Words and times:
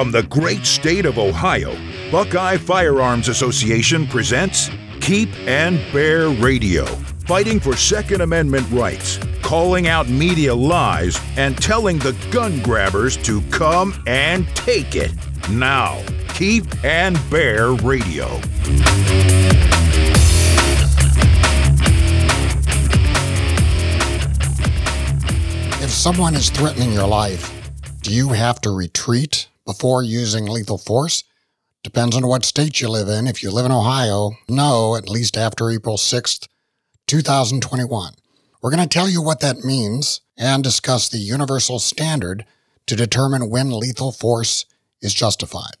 From 0.00 0.12
the 0.12 0.22
great 0.22 0.64
state 0.64 1.04
of 1.04 1.18
Ohio, 1.18 1.76
Buckeye 2.10 2.56
Firearms 2.56 3.28
Association 3.28 4.06
presents 4.06 4.70
Keep 5.02 5.28
and 5.40 5.78
Bear 5.92 6.30
Radio, 6.30 6.86
fighting 7.26 7.60
for 7.60 7.76
Second 7.76 8.22
Amendment 8.22 8.66
rights, 8.70 9.18
calling 9.42 9.88
out 9.88 10.08
media 10.08 10.54
lies, 10.54 11.20
and 11.36 11.54
telling 11.62 11.98
the 11.98 12.16
gun 12.30 12.62
grabbers 12.62 13.18
to 13.18 13.42
come 13.50 13.92
and 14.06 14.48
take 14.56 14.96
it. 14.96 15.12
Now, 15.50 16.02
Keep 16.28 16.82
and 16.82 17.20
Bear 17.28 17.72
Radio. 17.72 18.24
If 25.82 25.90
someone 25.90 26.34
is 26.34 26.48
threatening 26.48 26.90
your 26.94 27.06
life, 27.06 27.54
do 28.00 28.14
you 28.14 28.30
have 28.30 28.62
to 28.62 28.70
retreat 28.70 29.49
before 29.70 30.02
using 30.02 30.46
lethal 30.46 30.78
force? 30.78 31.22
Depends 31.84 32.16
on 32.16 32.26
what 32.26 32.44
state 32.44 32.80
you 32.80 32.88
live 32.88 33.06
in. 33.06 33.28
If 33.28 33.40
you 33.40 33.52
live 33.52 33.66
in 33.66 33.70
Ohio, 33.70 34.32
no, 34.48 34.96
at 34.96 35.08
least 35.08 35.36
after 35.36 35.70
April 35.70 35.96
6th, 35.96 36.48
2021. 37.06 38.14
We're 38.60 38.70
going 38.72 38.82
to 38.82 38.88
tell 38.88 39.08
you 39.08 39.22
what 39.22 39.38
that 39.40 39.64
means 39.64 40.22
and 40.36 40.64
discuss 40.64 41.08
the 41.08 41.18
universal 41.18 41.78
standard 41.78 42.44
to 42.86 42.96
determine 42.96 43.48
when 43.48 43.70
lethal 43.70 44.10
force 44.10 44.66
is 45.00 45.14
justified. 45.14 45.76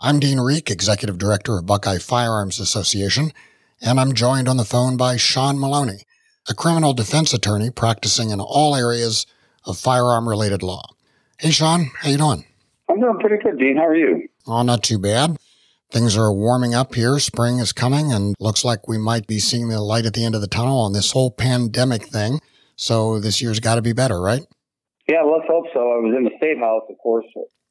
I'm 0.00 0.20
Dean 0.20 0.38
Rieck, 0.38 0.70
Executive 0.70 1.18
Director 1.18 1.58
of 1.58 1.66
Buckeye 1.66 1.98
Firearms 1.98 2.58
Association, 2.58 3.32
and 3.82 4.00
I'm 4.00 4.14
joined 4.14 4.48
on 4.48 4.56
the 4.56 4.64
phone 4.64 4.96
by 4.96 5.18
Sean 5.18 5.60
Maloney, 5.60 6.04
a 6.48 6.54
criminal 6.54 6.94
defense 6.94 7.34
attorney 7.34 7.70
practicing 7.70 8.30
in 8.30 8.40
all 8.40 8.74
areas 8.74 9.26
of 9.66 9.76
firearm 9.76 10.26
related 10.26 10.62
law. 10.62 10.94
Hey, 11.38 11.50
Sean, 11.50 11.90
how 12.00 12.08
you 12.08 12.16
doing? 12.16 12.47
I'm 12.88 13.00
doing 13.00 13.18
pretty 13.20 13.42
good, 13.42 13.58
Dean. 13.58 13.76
How 13.76 13.86
are 13.86 13.96
you? 13.96 14.28
Oh, 14.46 14.62
not 14.62 14.82
too 14.82 14.98
bad. 14.98 15.36
Things 15.90 16.16
are 16.16 16.32
warming 16.32 16.74
up 16.74 16.94
here. 16.94 17.18
Spring 17.18 17.58
is 17.58 17.72
coming 17.72 18.12
and 18.12 18.34
looks 18.38 18.64
like 18.64 18.88
we 18.88 18.98
might 18.98 19.26
be 19.26 19.38
seeing 19.38 19.68
the 19.68 19.80
light 19.80 20.04
at 20.04 20.14
the 20.14 20.24
end 20.24 20.34
of 20.34 20.40
the 20.40 20.46
tunnel 20.46 20.80
on 20.80 20.92
this 20.92 21.12
whole 21.12 21.30
pandemic 21.30 22.04
thing. 22.04 22.40
So 22.76 23.20
this 23.20 23.40
year's 23.40 23.60
got 23.60 23.76
to 23.76 23.82
be 23.82 23.92
better, 23.92 24.20
right? 24.20 24.42
Yeah, 25.08 25.22
let's 25.22 25.48
hope 25.48 25.64
so. 25.72 25.80
I 25.80 25.96
was 26.04 26.14
in 26.16 26.24
the 26.24 26.36
State 26.36 26.58
House, 26.58 26.82
of 26.90 26.96
course, 27.02 27.26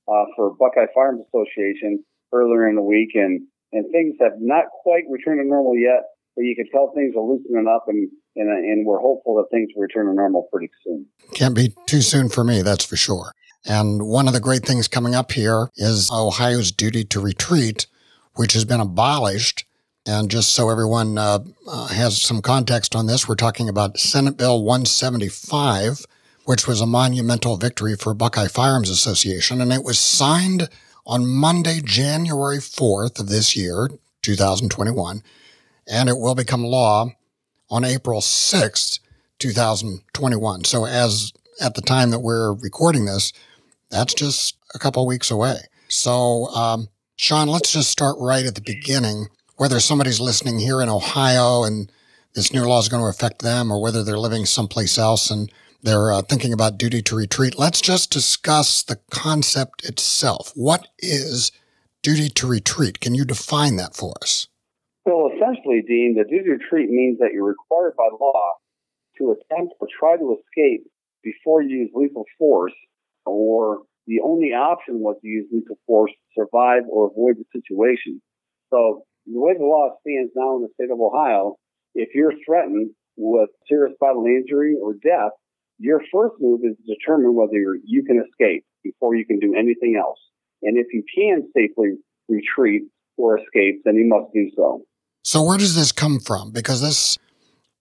uh, 0.07 0.25
for 0.35 0.55
Buckeye 0.57 0.89
Firearms 0.93 1.23
Association 1.29 2.03
earlier 2.33 2.67
in 2.67 2.75
the 2.75 2.81
week, 2.81 3.09
and, 3.13 3.41
and 3.71 3.85
things 3.91 4.15
have 4.19 4.33
not 4.39 4.65
quite 4.81 5.03
returned 5.09 5.39
to 5.39 5.47
normal 5.47 5.77
yet, 5.77 6.01
but 6.35 6.41
you 6.41 6.55
can 6.55 6.65
tell 6.71 6.91
things 6.95 7.13
are 7.15 7.21
loosening 7.21 7.67
up, 7.69 7.85
and, 7.87 8.09
and, 8.35 8.49
and 8.49 8.85
we're 8.85 8.99
hopeful 8.99 9.35
that 9.35 9.55
things 9.55 9.69
will 9.75 9.83
return 9.83 10.07
to 10.07 10.13
normal 10.13 10.47
pretty 10.51 10.69
soon. 10.83 11.05
Can't 11.35 11.55
be 11.55 11.75
too 11.85 12.01
soon 12.01 12.29
for 12.29 12.43
me, 12.43 12.63
that's 12.63 12.83
for 12.83 12.97
sure. 12.97 13.33
And 13.65 14.07
one 14.07 14.27
of 14.27 14.33
the 14.33 14.39
great 14.39 14.65
things 14.65 14.87
coming 14.87 15.15
up 15.15 15.31
here 15.31 15.69
is 15.75 16.11
Ohio's 16.11 16.71
duty 16.71 17.03
to 17.05 17.19
retreat, 17.19 17.87
which 18.35 18.53
has 18.53 18.65
been 18.65 18.79
abolished. 18.79 19.65
And 20.05 20.31
just 20.31 20.53
so 20.53 20.69
everyone 20.69 21.17
uh, 21.17 21.39
uh, 21.67 21.87
has 21.87 22.21
some 22.21 22.41
context 22.41 22.95
on 22.95 23.07
this, 23.07 23.27
we're 23.27 23.35
talking 23.35 23.67
about 23.67 23.97
Senate 23.97 24.37
Bill 24.37 24.63
175, 24.63 26.05
which 26.45 26.65
was 26.65 26.79
a 26.79 26.85
monumental 26.85 27.57
victory 27.57 27.95
for 27.95 28.13
Buckeye 28.13 28.47
Firearms 28.47 28.89
Association. 28.89 29.59
And 29.59 29.73
it 29.73 29.83
was 29.83 29.99
signed 29.99 30.69
on 31.05 31.27
Monday, 31.27 31.81
January 31.83 32.57
4th 32.57 33.19
of 33.19 33.27
this 33.27 33.55
year, 33.55 33.89
2021. 34.21 35.23
And 35.87 36.09
it 36.09 36.17
will 36.17 36.35
become 36.35 36.63
law 36.63 37.11
on 37.69 37.83
April 37.83 38.21
6th, 38.21 38.99
2021. 39.39 40.63
So 40.63 40.85
as 40.85 41.33
at 41.59 41.75
the 41.75 41.81
time 41.81 42.11
that 42.11 42.19
we're 42.19 42.53
recording 42.53 43.05
this, 43.05 43.33
that's 43.89 44.13
just 44.13 44.57
a 44.73 44.79
couple 44.79 45.05
weeks 45.05 45.31
away. 45.31 45.57
So, 45.87 46.47
um, 46.47 46.87
Sean, 47.15 47.47
let's 47.47 47.71
just 47.71 47.91
start 47.91 48.17
right 48.19 48.45
at 48.45 48.55
the 48.55 48.61
beginning. 48.61 49.27
Whether 49.55 49.79
somebody's 49.79 50.19
listening 50.19 50.59
here 50.59 50.81
in 50.81 50.89
Ohio 50.89 51.63
and 51.63 51.91
this 52.35 52.53
new 52.53 52.63
law 52.63 52.79
is 52.79 52.89
going 52.89 53.01
to 53.01 53.09
affect 53.09 53.41
them, 53.41 53.71
or 53.71 53.81
whether 53.81 54.03
they're 54.03 54.19
living 54.19 54.45
someplace 54.45 54.97
else 54.97 55.31
and 55.31 55.51
they're 55.81 56.11
uh, 56.11 56.21
thinking 56.21 56.53
about 56.53 56.77
duty 56.77 57.01
to 57.01 57.15
retreat, 57.15 57.57
let's 57.57 57.81
just 57.81 58.11
discuss 58.11 58.83
the 58.83 58.99
concept 59.09 59.83
itself. 59.83 60.51
What 60.53 60.87
is 60.99 61.51
duty 62.03 62.29
to 62.29 62.47
retreat? 62.47 62.99
Can 62.99 63.15
you 63.15 63.25
define 63.25 63.77
that 63.77 63.95
for 63.95 64.13
us? 64.21 64.47
Well, 65.05 65.31
essentially, 65.33 65.81
Dean, 65.87 66.15
the 66.17 66.25
duty 66.29 66.45
to 66.45 66.51
retreat 66.51 66.89
means 66.89 67.17
that 67.19 67.31
you're 67.33 67.47
required 67.47 67.95
by 67.97 68.09
law 68.19 68.53
to 69.17 69.31
attempt 69.31 69.73
or 69.79 69.87
try 69.99 70.17
to 70.17 70.37
escape 70.37 70.85
before 71.23 71.63
you 71.63 71.77
use 71.77 71.89
lethal 71.95 72.25
force 72.37 72.73
or 73.27 73.83
the 74.07 74.21
only 74.23 74.53
option 74.53 74.99
was 74.99 75.17
to 75.21 75.27
use 75.27 75.45
lethal 75.51 75.77
force 75.85 76.11
to 76.11 76.41
survive 76.43 76.83
or 76.89 77.11
avoid 77.11 77.35
the 77.37 77.45
situation. 77.51 78.21
So 78.71 79.03
the 79.25 79.39
way 79.39 79.53
the 79.57 79.65
law 79.65 79.89
stands 80.01 80.31
now 80.35 80.55
in 80.55 80.61
the 80.63 80.69
state 80.75 80.91
of 80.91 80.99
Ohio, 80.99 81.55
if 81.93 82.09
you're 82.15 82.33
threatened 82.45 82.91
with 83.17 83.49
serious 83.67 83.95
bodily 83.99 84.35
injury 84.35 84.75
or 84.81 84.93
death, 84.93 85.31
your 85.79 86.01
first 86.11 86.35
move 86.39 86.61
is 86.63 86.75
to 86.77 86.95
determine 86.95 87.35
whether 87.35 87.77
you 87.83 88.03
can 88.03 88.23
escape 88.23 88.65
before 88.83 89.15
you 89.15 89.25
can 89.25 89.39
do 89.39 89.53
anything 89.53 89.99
else. 89.99 90.19
And 90.63 90.77
if 90.77 90.87
you 90.93 91.03
can 91.13 91.43
safely 91.55 91.97
retreat 92.29 92.83
or 93.17 93.37
escape, 93.37 93.81
then 93.83 93.95
you 93.95 94.07
must 94.07 94.33
do 94.33 94.49
so. 94.55 94.81
So 95.23 95.43
where 95.43 95.57
does 95.57 95.75
this 95.75 95.91
come 95.91 96.19
from? 96.19 96.51
Because 96.51 96.81
this, 96.81 97.17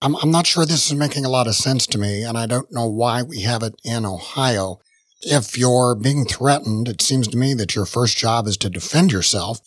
I'm, 0.02 0.16
I'm 0.16 0.30
not 0.30 0.46
sure 0.46 0.66
this 0.66 0.86
is 0.86 0.94
making 0.94 1.24
a 1.24 1.30
lot 1.30 1.46
of 1.46 1.54
sense 1.54 1.86
to 1.88 1.98
me, 1.98 2.22
and 2.22 2.36
I 2.36 2.46
don't 2.46 2.70
know 2.72 2.88
why 2.88 3.22
we 3.22 3.42
have 3.42 3.62
it 3.62 3.74
in 3.84 4.04
Ohio 4.04 4.80
if 5.22 5.56
you're 5.56 5.94
being 5.94 6.24
threatened, 6.24 6.88
it 6.88 7.02
seems 7.02 7.28
to 7.28 7.36
me 7.36 7.54
that 7.54 7.74
your 7.74 7.86
first 7.86 8.16
job 8.16 8.46
is 8.46 8.56
to 8.58 8.70
defend 8.70 9.12
yourself. 9.12 9.60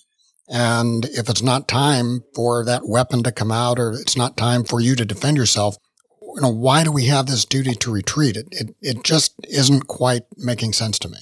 And 0.48 1.06
if 1.06 1.30
it's 1.30 1.44
not 1.44 1.68
time 1.68 2.24
for 2.34 2.66
that 2.66 2.88
weapon 2.88 3.24
to 3.24 3.32
come 3.32 3.52
out 3.52 3.78
or 3.78 3.92
it's 3.94 4.18
not 4.18 4.38
time 4.38 4.64
for 4.64 4.80
you 4.80 4.96
to 4.96 5.06
defend 5.06 5.38
yourself, 5.38 5.78
you 6.22 6.42
know, 6.42 6.50
why 6.50 6.84
do 6.84 6.92
we 6.92 7.06
have 7.06 7.28
this 7.28 7.46
duty 7.46 7.74
to 7.76 7.92
retreat? 7.92 8.38
It, 8.38 8.48
it, 8.52 8.76
it 8.82 9.04
just 9.04 9.34
isn't 9.48 9.88
quite 9.88 10.24
making 10.38 10.74
sense 10.74 10.98
to 11.00 11.09
me. 11.09 11.18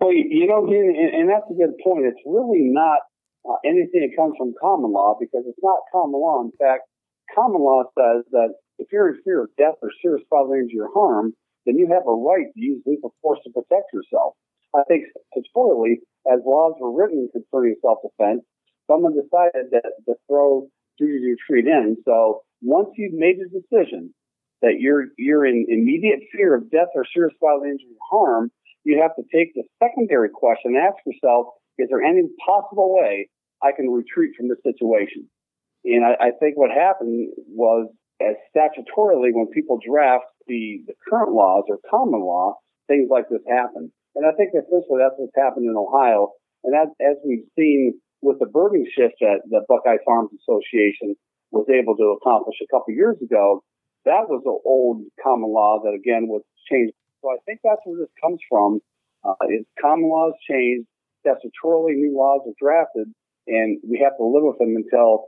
Well, 0.00 0.12
you 0.12 0.46
know, 0.46 0.66
and 0.66 1.28
that's 1.28 1.50
a 1.50 1.54
good 1.54 1.76
point. 1.82 2.04
It's 2.04 2.20
really 2.26 2.68
not 2.68 3.00
uh, 3.48 3.56
anything 3.64 4.04
that 4.04 4.16
comes 4.16 4.34
from 4.36 4.52
common 4.60 4.92
law 4.92 5.16
because 5.18 5.44
it's 5.46 5.58
not 5.62 5.80
common 5.90 6.20
law. 6.20 6.42
In 6.42 6.52
fact, 6.58 6.82
common 7.34 7.62
law 7.62 7.84
says 7.96 8.24
that 8.32 8.54
if 8.78 8.88
you're 8.92 9.08
in 9.08 9.22
fear 9.24 9.44
of 9.44 9.50
death 9.56 9.76
or 9.80 9.90
serious 10.02 10.24
bodily 10.30 10.60
injury 10.60 10.80
or 10.80 10.90
harm, 10.92 11.32
then 11.66 11.76
you 11.76 11.88
have 11.92 12.06
a 12.06 12.14
right 12.14 12.46
to 12.54 12.60
use 12.60 12.82
lethal 12.86 13.14
force 13.20 13.40
to 13.44 13.50
protect 13.50 13.92
yourself. 13.92 14.34
I 14.74 14.82
think 14.88 15.04
statutorily, 15.34 16.00
as 16.30 16.40
laws 16.46 16.74
were 16.80 16.94
written 16.94 17.28
concerning 17.32 17.76
self-defense, 17.82 18.42
someone 18.86 19.12
decided 19.12 19.70
that 19.72 19.90
to 20.06 20.14
throw 20.28 20.68
duty 20.98 21.18
to 21.20 21.36
retreat 21.36 21.66
in. 21.66 21.96
So 22.04 22.42
once 22.62 22.88
you've 22.96 23.18
made 23.18 23.36
the 23.38 23.50
decision 23.50 24.14
that 24.62 24.78
you're 24.78 25.06
you're 25.18 25.44
in 25.44 25.66
immediate 25.68 26.20
fear 26.32 26.54
of 26.54 26.70
death 26.70 26.88
or 26.94 27.04
serious 27.12 27.34
bodily 27.40 27.70
injury 27.70 27.92
or 27.92 28.06
harm, 28.10 28.50
you 28.84 29.00
have 29.02 29.14
to 29.16 29.22
take 29.34 29.54
the 29.54 29.64
secondary 29.82 30.30
question 30.32 30.74
and 30.74 30.78
ask 30.78 30.96
yourself, 31.04 31.46
is 31.78 31.88
there 31.90 32.02
any 32.02 32.22
possible 32.44 32.94
way 32.94 33.28
I 33.62 33.72
can 33.72 33.90
retreat 33.90 34.32
from 34.36 34.48
this 34.48 34.62
situation? 34.62 35.28
And 35.84 36.04
I, 36.04 36.28
I 36.28 36.30
think 36.40 36.56
what 36.56 36.70
happened 36.70 37.32
was 37.48 37.88
as 38.20 38.36
statutorily 38.54 39.30
when 39.32 39.48
people 39.52 39.78
draft 39.84 40.24
the, 40.46 40.82
the 40.86 40.94
current 41.08 41.32
laws 41.32 41.64
or 41.68 41.78
common 41.90 42.20
law, 42.20 42.54
things 42.88 43.08
like 43.10 43.28
this 43.28 43.42
happen. 43.48 43.92
And 44.14 44.24
I 44.24 44.32
think 44.32 44.50
essentially 44.56 44.98
that's 44.98 45.18
what's 45.18 45.36
happened 45.36 45.66
in 45.68 45.76
Ohio. 45.76 46.32
And 46.64 46.74
as, 46.74 46.88
as 47.00 47.16
we've 47.24 47.46
seen 47.54 48.00
with 48.22 48.38
the 48.38 48.46
burden 48.46 48.84
shift 48.86 49.20
that 49.20 49.44
the 49.50 49.62
Buckeye 49.68 50.00
Firearms 50.04 50.32
Association 50.40 51.14
was 51.52 51.66
able 51.68 51.96
to 51.96 52.16
accomplish 52.16 52.56
a 52.62 52.70
couple 52.72 52.94
years 52.94 53.16
ago, 53.22 53.62
that 54.04 54.30
was 54.30 54.42
an 54.46 54.58
old 54.64 55.02
common 55.22 55.52
law 55.52 55.78
that 55.84 55.92
again 55.92 56.28
was 56.28 56.42
changed. 56.70 56.94
So 57.22 57.30
I 57.30 57.36
think 57.44 57.60
that's 57.62 57.82
where 57.84 57.98
this 57.98 58.12
comes 58.22 58.40
from. 58.48 58.80
Uh, 59.24 59.34
is 59.50 59.66
common 59.80 60.08
laws 60.08 60.34
changed, 60.48 60.86
statutorily 61.26 61.98
new 61.98 62.14
laws 62.16 62.46
are 62.46 62.54
drafted, 62.60 63.10
and 63.46 63.78
we 63.82 63.98
have 63.98 64.16
to 64.16 64.24
live 64.24 64.46
with 64.46 64.58
them 64.58 64.76
until 64.76 65.26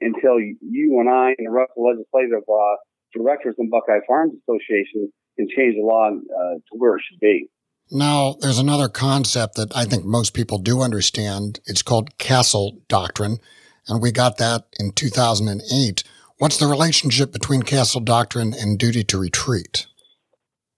until 0.00 0.40
you 0.40 0.98
and 1.00 1.08
I 1.08 1.34
and 1.38 1.46
the 1.46 1.52
rest 1.52 1.70
of 1.76 1.84
the 1.84 2.02
legislative 2.02 2.42
uh, 2.48 2.76
directors 3.16 3.54
in 3.58 3.70
Buckeye 3.70 4.04
Firearms 4.06 4.34
Association 4.42 5.12
can 5.36 5.48
change 5.48 5.74
the 5.76 5.82
law 5.82 6.08
uh, 6.08 6.54
to 6.54 6.72
where 6.72 6.96
it 6.96 7.02
should 7.08 7.20
be. 7.20 7.48
Now, 7.90 8.36
there's 8.40 8.58
another 8.58 8.88
concept 8.88 9.54
that 9.56 9.74
I 9.76 9.84
think 9.84 10.04
most 10.04 10.34
people 10.34 10.58
do 10.58 10.82
understand. 10.82 11.60
It's 11.66 11.82
called 11.82 12.18
Castle 12.18 12.82
Doctrine, 12.88 13.38
and 13.86 14.02
we 14.02 14.10
got 14.10 14.38
that 14.38 14.64
in 14.80 14.90
2008. 14.92 16.02
What's 16.38 16.58
the 16.58 16.66
relationship 16.66 17.32
between 17.32 17.62
Castle 17.62 18.00
Doctrine 18.00 18.52
and 18.52 18.78
duty 18.78 19.04
to 19.04 19.18
retreat? 19.18 19.86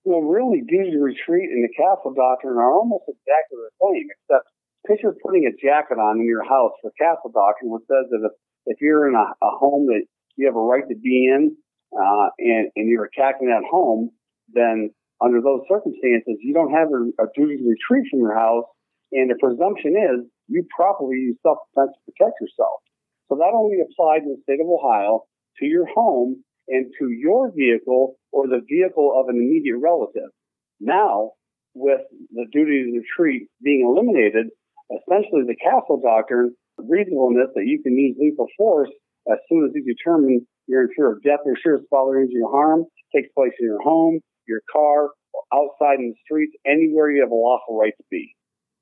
Well, 0.05 0.21
really, 0.21 0.63
duty 0.69 0.93
to 0.93 1.01
retreat 1.01 1.51
and 1.51 1.65
the 1.65 1.73
Castle 1.75 2.15
Doctrine 2.15 2.57
are 2.57 2.73
almost 2.73 3.05
exactly 3.09 3.57
the 3.57 3.73
same, 3.81 4.07
except 4.09 4.49
picture 4.87 5.15
putting 5.25 5.45
a 5.45 5.53
jacket 5.57 5.99
on 5.99 6.21
in 6.21 6.27
your 6.27 6.45
house 6.45 6.73
for 6.81 6.93
Castle 6.99 7.33
Doctrine, 7.33 7.73
which 7.73 7.85
says 7.89 8.09
that 8.11 8.21
if 8.25 8.33
if 8.67 8.79
you're 8.81 9.09
in 9.09 9.15
a, 9.15 9.27
a 9.45 9.51
home 9.59 9.87
that 9.87 10.05
you 10.37 10.47
have 10.47 10.57
a 10.57 10.61
right 10.61 10.85
to 10.89 10.95
be 10.95 11.27
in, 11.27 11.57
uh, 11.93 12.29
and, 12.39 12.71
and 12.77 12.89
you're 12.89 13.09
attacking 13.09 13.49
that 13.49 13.65
home, 13.71 14.11
then 14.53 14.91
under 15.21 15.41
those 15.41 15.63
circumstances, 15.69 16.39
you 16.41 16.55
don't 16.55 16.73
have 16.73 16.89
a, 16.89 17.23
a 17.23 17.27
duty 17.35 17.57
to 17.59 17.65
retreat 17.65 18.07
from 18.11 18.21
your 18.21 18.35
house. 18.35 18.65
And 19.13 19.31
the 19.31 19.41
presumption 19.41 19.97
is 19.97 20.29
you 20.49 20.65
properly 20.75 21.17
use 21.17 21.39
self 21.43 21.59
defense 21.73 21.97
to 21.97 22.13
protect 22.13 22.37
yourself. 22.41 22.85
So 23.29 23.37
that 23.37 23.53
only 23.57 23.81
applied 23.81 24.23
in 24.25 24.37
the 24.37 24.43
state 24.45 24.61
of 24.61 24.69
Ohio 24.69 25.25
to 25.59 25.65
your 25.67 25.87
home 25.87 26.45
and 26.69 26.93
to 26.99 27.09
your 27.09 27.51
vehicle 27.57 28.17
or 28.33 28.47
the 28.47 28.61
vehicle 28.69 29.17
of 29.17 29.29
an 29.29 29.37
immediate 29.37 29.79
relative. 29.81 30.29
Now, 30.81 31.33
with 31.75 32.01
the 32.33 32.47
duty 32.53 32.85
to 32.85 33.01
retreat 33.01 33.49
being 33.63 33.85
eliminated, 33.89 34.49
essentially 34.93 35.45
the 35.47 35.57
castle 35.57 36.01
doctrine, 36.03 36.55
reasonableness 36.77 37.51
that 37.55 37.67
you 37.67 37.81
can 37.83 37.97
use 37.97 38.17
lethal 38.19 38.47
force 38.57 38.91
as 39.31 39.39
soon 39.49 39.65
as 39.65 39.73
you 39.75 39.85
determine 39.85 40.47
you're 40.69 40.83
in 40.83 40.89
fear 40.95 41.13
of 41.13 41.23
death 41.23 41.41
or 41.45 41.57
serious 41.63 41.85
bodily 41.91 42.23
injury 42.23 42.43
or 42.43 42.51
harm, 42.51 42.85
takes 43.15 43.29
place 43.35 43.53
in 43.59 43.67
your 43.67 43.83
home, 43.83 44.21
your 44.47 44.61
car, 44.71 45.11
outside 45.53 45.99
in 45.99 46.11
the 46.11 46.17
streets, 46.25 46.53
anywhere 46.67 47.11
you 47.11 47.21
have 47.23 47.31
a 47.31 47.35
lawful 47.35 47.79
right 47.79 47.95
to 47.97 48.05
be. 48.11 48.35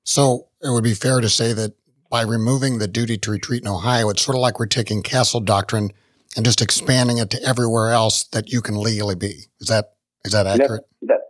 So 0.04 0.48
it 0.62 0.70
would 0.70 0.84
be 0.84 0.94
fair 0.94 1.20
to 1.20 1.28
say 1.28 1.52
that 1.52 1.74
by 2.10 2.22
removing 2.22 2.78
the 2.78 2.86
duty 2.88 3.18
to 3.18 3.30
retreat 3.30 3.62
in 3.62 3.68
Ohio, 3.68 4.08
it's 4.10 4.22
sort 4.22 4.36
of 4.36 4.40
like 4.40 4.58
we're 4.58 4.66
taking 4.66 5.02
castle 5.02 5.40
doctrine 5.40 5.92
and 6.36 6.44
just 6.44 6.62
expanding 6.62 7.18
it 7.18 7.30
to 7.30 7.42
everywhere 7.42 7.90
else 7.90 8.24
that 8.24 8.52
you 8.52 8.60
can 8.60 8.76
legally 8.76 9.16
be. 9.16 9.46
Is 9.60 9.68
that 9.68 9.94
is 10.24 10.32
that 10.32 10.46
accurate? 10.46 10.82
That, 11.02 11.08
that, 11.08 11.20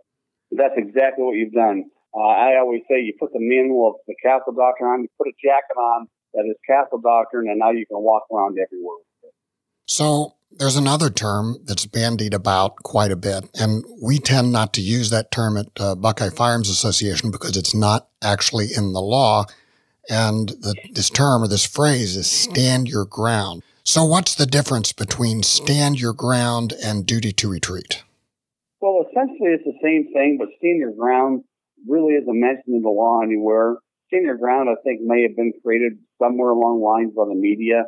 that's 0.51 0.73
exactly 0.77 1.23
what 1.23 1.35
you've 1.35 1.53
done. 1.53 1.85
Uh, 2.15 2.27
I 2.27 2.57
always 2.57 2.81
say 2.89 3.01
you 3.01 3.13
put 3.19 3.31
the 3.31 3.39
manual 3.39 3.89
of 3.89 3.95
the 4.07 4.15
castle 4.21 4.53
doctrine 4.53 4.89
on, 4.89 5.01
you 5.03 5.09
put 5.17 5.27
a 5.27 5.35
jacket 5.43 5.77
on 5.77 6.07
that 6.33 6.45
is 6.49 6.57
castle 6.67 6.99
doctrine, 6.99 7.49
and 7.49 7.59
now 7.59 7.71
you 7.71 7.85
can 7.85 7.97
walk 7.97 8.23
around 8.31 8.57
everywhere. 8.59 9.01
So 9.87 10.35
there's 10.51 10.75
another 10.75 11.09
term 11.09 11.57
that's 11.63 11.85
bandied 11.85 12.33
about 12.33 12.75
quite 12.83 13.11
a 13.11 13.15
bit, 13.15 13.49
and 13.57 13.85
we 14.01 14.19
tend 14.19 14.51
not 14.51 14.73
to 14.73 14.81
use 14.81 15.09
that 15.09 15.31
term 15.31 15.55
at 15.57 15.67
uh, 15.79 15.95
Buckeye 15.95 16.29
Firearms 16.29 16.69
Association 16.69 17.31
because 17.31 17.55
it's 17.55 17.73
not 17.73 18.09
actually 18.21 18.67
in 18.75 18.91
the 18.93 19.01
law. 19.01 19.45
And 20.09 20.49
the, 20.49 20.75
this 20.93 21.09
term 21.09 21.43
or 21.43 21.47
this 21.47 21.65
phrase 21.65 22.15
is 22.15 22.29
stand 22.29 22.87
your 22.87 23.05
ground. 23.05 23.63
So, 23.83 24.03
what's 24.03 24.35
the 24.35 24.45
difference 24.45 24.91
between 24.93 25.43
stand 25.43 25.99
your 25.99 26.13
ground 26.13 26.73
and 26.83 27.05
duty 27.05 27.31
to 27.33 27.49
retreat? 27.49 28.03
Well, 28.81 29.05
essentially, 29.09 29.51
it's 29.51 29.63
the 29.63 29.79
same 29.83 30.11
thing, 30.13 30.37
but 30.39 30.49
stand 30.57 30.79
your 30.79 30.93
ground 30.93 31.43
really 31.87 32.13
isn't 32.13 32.39
mentioned 32.39 32.75
in 32.75 32.81
the 32.81 32.89
law 32.89 33.21
anywhere. 33.21 33.77
Stand 34.07 34.25
your 34.25 34.37
ground, 34.37 34.69
I 34.69 34.75
think, 34.83 35.01
may 35.01 35.23
have 35.23 35.35
been 35.35 35.53
created 35.63 35.99
somewhere 36.21 36.49
along 36.49 36.81
lines 36.81 37.13
by 37.15 37.25
the 37.25 37.35
media 37.35 37.83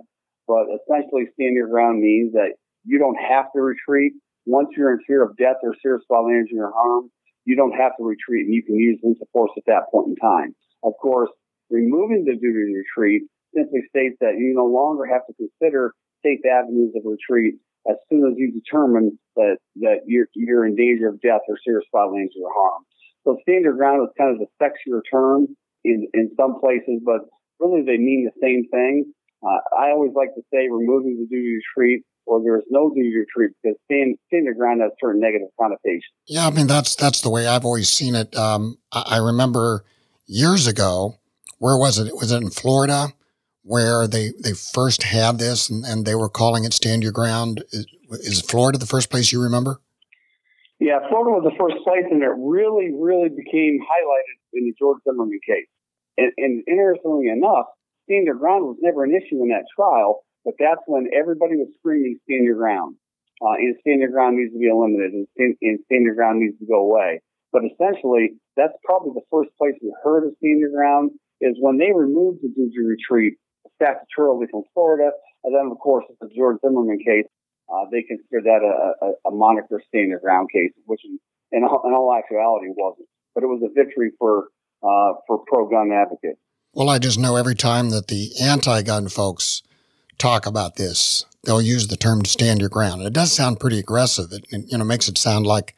but 0.49 0.65
essentially, 0.73 1.29
stand 1.37 1.53
your 1.53 1.69
ground 1.69 2.01
means 2.01 2.33
that 2.33 2.57
you 2.81 2.97
don't 2.97 3.21
have 3.21 3.53
to 3.53 3.61
retreat. 3.61 4.13
Once 4.49 4.69
you're 4.75 4.89
in 4.89 4.99
fear 5.05 5.21
of 5.21 5.37
death 5.37 5.61
or 5.61 5.77
serious 5.77 6.01
bodily 6.09 6.33
injury 6.33 6.57
or 6.57 6.73
harm, 6.73 7.11
you 7.45 7.55
don't 7.55 7.77
have 7.77 7.93
to 7.97 8.03
retreat 8.03 8.49
and 8.49 8.53
you 8.53 8.63
can 8.65 8.73
use 8.73 8.97
lethal 9.03 9.29
force 9.31 9.51
at 9.57 9.63
that 9.67 9.85
point 9.93 10.09
in 10.09 10.15
time. 10.17 10.55
Of 10.81 10.93
course, 10.99 11.29
removing 11.69 12.25
the 12.25 12.33
duty 12.33 12.65
to 12.65 12.81
retreat 12.81 13.29
simply 13.53 13.81
states 13.93 14.17
that 14.21 14.41
you 14.41 14.57
no 14.57 14.65
longer 14.65 15.05
have 15.05 15.21
to 15.29 15.33
consider 15.37 15.93
safe 16.25 16.41
avenues 16.49 16.97
of 16.97 17.05
retreat 17.05 17.61
as 17.85 17.97
soon 18.09 18.25
as 18.25 18.33
you 18.35 18.49
determine 18.51 19.17
that, 19.35 19.57
that 19.85 20.01
you're, 20.05 20.27
you're 20.33 20.65
in 20.65 20.75
danger 20.75 21.09
of 21.09 21.21
death 21.21 21.45
or 21.47 21.57
serious 21.63 21.85
bodily 21.93 22.25
injury 22.25 22.41
or 22.41 22.53
harm. 22.57 22.81
So 23.23 23.37
stand 23.45 23.65
your 23.65 23.77
ground 23.77 24.01
is 24.01 24.13
kind 24.17 24.33
of 24.33 24.41
a 24.41 24.49
sexier 24.57 25.01
term 25.05 25.45
in, 25.85 26.07
in 26.13 26.31
some 26.35 26.59
places, 26.59 27.01
but 27.05 27.21
really 27.59 27.81
they 27.85 27.97
mean 27.97 28.25
the 28.25 28.39
same 28.41 28.65
thing. 28.71 29.13
Uh, 29.41 29.59
I 29.77 29.91
always 29.91 30.11
like 30.15 30.35
to 30.35 30.41
say 30.51 30.67
removing 30.69 31.17
the 31.17 31.27
duty 31.27 31.55
to 31.55 31.61
treat 31.73 32.03
or 32.25 32.41
there 32.43 32.57
is 32.57 32.63
no 32.69 32.89
duty 32.89 33.11
to 33.11 33.25
treat 33.33 33.51
because 33.61 33.77
stand, 33.85 34.17
stand 34.27 34.45
your 34.45 34.53
ground 34.53 34.81
has 34.81 34.91
certain 35.01 35.19
negative 35.19 35.47
connotations. 35.59 36.03
Yeah, 36.27 36.47
I 36.47 36.51
mean 36.51 36.67
that's 36.67 36.95
that's 36.95 37.21
the 37.21 37.29
way 37.29 37.47
I've 37.47 37.65
always 37.65 37.89
seen 37.89 38.15
it. 38.15 38.35
Um, 38.35 38.77
I, 38.91 39.03
I, 39.07 39.17
remember 39.17 39.83
years 40.27 40.67
ago, 40.67 41.17
where 41.57 41.77
was 41.77 41.97
it? 41.97 42.13
Was 42.15 42.31
it 42.31 42.41
in 42.41 42.49
Florida 42.51 43.13
where 43.63 44.07
they 44.07 44.31
they 44.43 44.53
first 44.53 45.03
had 45.03 45.39
this 45.39 45.69
and, 45.69 45.85
and 45.85 46.05
they 46.05 46.15
were 46.15 46.29
calling 46.29 46.65
it 46.65 46.73
stand 46.73 47.01
your 47.01 47.11
ground? 47.11 47.63
Is, 47.71 47.87
is 48.11 48.41
Florida 48.41 48.77
the 48.77 48.85
first 48.85 49.09
place 49.09 49.31
you 49.31 49.41
remember? 49.41 49.81
Yeah, 50.79 50.99
Florida 51.09 51.31
was 51.31 51.43
the 51.43 51.57
first 51.59 51.83
place, 51.83 52.07
and 52.09 52.23
it 52.23 52.31
really, 52.39 52.91
really 52.95 53.27
became 53.27 53.79
highlighted 53.83 54.37
in 54.53 54.63
the 54.63 54.73
George 54.79 54.99
Zimmerman 55.03 55.39
case. 55.45 55.67
And, 56.17 56.31
and 56.37 56.63
interestingly 56.67 57.27
enough, 57.27 57.67
stand 58.09 58.25
your 58.25 58.41
ground 58.41 58.65
was 58.65 58.81
never 58.81 59.05
an 59.05 59.13
issue 59.13 59.37
in 59.45 59.53
that 59.53 59.69
trial, 59.77 60.25
but 60.43 60.57
that's 60.57 60.81
when 60.89 61.05
everybody 61.13 61.55
was 61.55 61.69
screaming 61.77 62.17
stand 62.25 62.43
your 62.43 62.57
ground. 62.57 62.97
Uh, 63.39 63.55
and 63.55 63.77
stand 63.79 64.01
your 64.01 64.11
ground 64.11 64.35
needs 64.35 64.51
to 64.51 64.59
be 64.59 64.67
eliminated 64.67 65.13
and 65.13 65.27
stand, 65.31 65.55
and 65.61 65.79
stand 65.85 66.03
your 66.03 66.15
ground 66.15 66.41
needs 66.41 66.57
to 66.59 66.65
go 66.65 66.83
away. 66.83 67.21
But 67.53 67.63
essentially, 67.63 68.35
that's 68.57 68.73
probably 68.83 69.13
the 69.15 69.23
first 69.31 69.49
place 69.57 69.77
we 69.81 69.93
heard 70.03 70.27
of 70.27 70.33
stand 70.41 70.59
your 70.59 70.73
ground 70.73 71.11
is 71.39 71.55
when 71.61 71.77
they 71.77 71.93
removed 71.95 72.43
the 72.43 72.49
duty 72.49 72.83
retreat 72.83 73.39
statutorily 73.79 74.49
from 74.51 74.63
Florida. 74.73 75.11
And 75.45 75.55
then, 75.55 75.71
of 75.71 75.79
course, 75.79 76.03
the 76.19 76.27
George 76.35 76.57
Zimmerman 76.59 76.99
case, 76.99 77.31
uh, 77.71 77.87
they 77.91 78.03
considered 78.03 78.43
that 78.43 78.59
a, 78.59 79.05
a, 79.05 79.31
a 79.31 79.31
moniker 79.31 79.81
stand 79.87 80.09
your 80.09 80.19
ground 80.19 80.49
case, 80.51 80.71
which 80.83 80.99
in, 81.05 81.17
in, 81.53 81.63
all, 81.63 81.81
in 81.87 81.93
all 81.93 82.11
actuality 82.11 82.67
wasn't. 82.75 83.07
But 83.33 83.43
it 83.43 83.47
was 83.47 83.63
a 83.63 83.71
victory 83.71 84.11
for, 84.19 84.49
uh, 84.83 85.15
for 85.27 85.39
pro-gun 85.47 85.95
advocates. 85.95 86.43
Well, 86.73 86.89
I 86.89 86.99
just 86.99 87.17
know 87.17 87.35
every 87.35 87.55
time 87.55 87.89
that 87.89 88.07
the 88.07 88.31
anti 88.39 88.83
gun 88.83 89.09
folks 89.09 89.63
talk 90.19 90.45
about 90.45 90.75
this, 90.75 91.25
they'll 91.43 91.61
use 91.61 91.87
the 91.87 91.97
term 91.97 92.25
stand 92.25 92.59
your 92.59 92.69
ground. 92.69 93.01
It 93.01 93.13
does 93.13 93.33
sound 93.33 93.59
pretty 93.59 93.79
aggressive. 93.79 94.31
It, 94.31 94.45
you 94.51 94.77
know, 94.77 94.83
makes 94.83 95.09
it 95.09 95.17
sound 95.17 95.47
like 95.47 95.75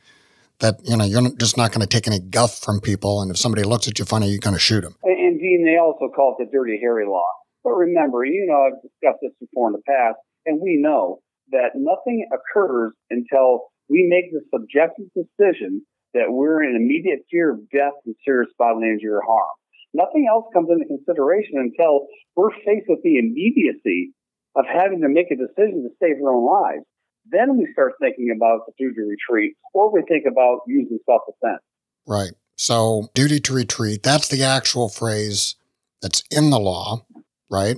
that, 0.59 0.79
you 0.83 0.97
know, 0.97 1.05
you're 1.05 1.31
just 1.37 1.55
not 1.55 1.71
going 1.71 1.81
to 1.81 1.87
take 1.87 2.07
any 2.07 2.19
guff 2.19 2.59
from 2.59 2.81
people. 2.81 3.21
And 3.21 3.31
if 3.31 3.37
somebody 3.37 3.63
looks 3.63 3.87
at 3.87 3.99
you 3.99 4.05
funny, 4.05 4.29
you're 4.29 4.39
going 4.39 4.55
to 4.55 4.59
shoot 4.59 4.81
them. 4.81 4.95
And, 5.03 5.39
Dean, 5.39 5.63
they 5.65 5.79
also 5.79 6.11
call 6.13 6.35
it 6.37 6.43
the 6.43 6.51
Dirty 6.51 6.77
Harry 6.81 7.05
Law. 7.07 7.27
But 7.63 7.71
remember, 7.71 8.25
you 8.25 8.45
know, 8.47 8.67
I've 8.67 8.81
discussed 8.81 9.19
this 9.21 9.31
before 9.39 9.69
in 9.69 9.73
the 9.73 9.81
past, 9.87 10.17
and 10.45 10.59
we 10.61 10.77
know 10.81 11.21
that 11.51 11.71
nothing 11.75 12.27
occurs 12.33 12.93
until 13.09 13.71
we 13.89 14.07
make 14.09 14.31
the 14.31 14.41
subjective 14.51 15.05
decision 15.15 15.85
that 16.13 16.25
we're 16.29 16.63
in 16.63 16.75
immediate 16.75 17.25
fear 17.29 17.51
of 17.51 17.69
death 17.69 17.93
and 18.05 18.15
serious 18.25 18.51
bodily 18.57 18.89
injury 18.89 19.11
or 19.11 19.21
harm. 19.25 19.55
Nothing 19.93 20.27
else 20.29 20.45
comes 20.53 20.69
into 20.69 20.85
consideration 20.85 21.57
until 21.57 22.07
we're 22.35 22.51
faced 22.65 22.87
with 22.87 22.99
the 23.03 23.17
immediacy 23.17 24.13
of 24.55 24.65
having 24.65 25.01
to 25.01 25.09
make 25.09 25.31
a 25.31 25.35
decision 25.35 25.83
to 25.83 25.89
save 26.01 26.21
our 26.23 26.33
own 26.33 26.45
lives. 26.45 26.85
Then 27.29 27.57
we 27.57 27.67
start 27.73 27.93
thinking 28.01 28.33
about 28.35 28.61
the 28.65 28.73
duty 28.77 28.95
to 28.95 29.01
retreat, 29.01 29.53
or 29.73 29.91
we 29.93 30.01
think 30.07 30.25
about 30.29 30.61
using 30.67 30.99
self 31.05 31.21
defense. 31.27 31.61
Right. 32.07 32.31
So, 32.57 33.09
duty 33.13 33.39
to 33.41 33.53
retreat, 33.53 34.03
that's 34.03 34.27
the 34.27 34.43
actual 34.43 34.89
phrase 34.89 35.55
that's 36.01 36.23
in 36.31 36.49
the 36.49 36.59
law, 36.59 37.05
right? 37.49 37.77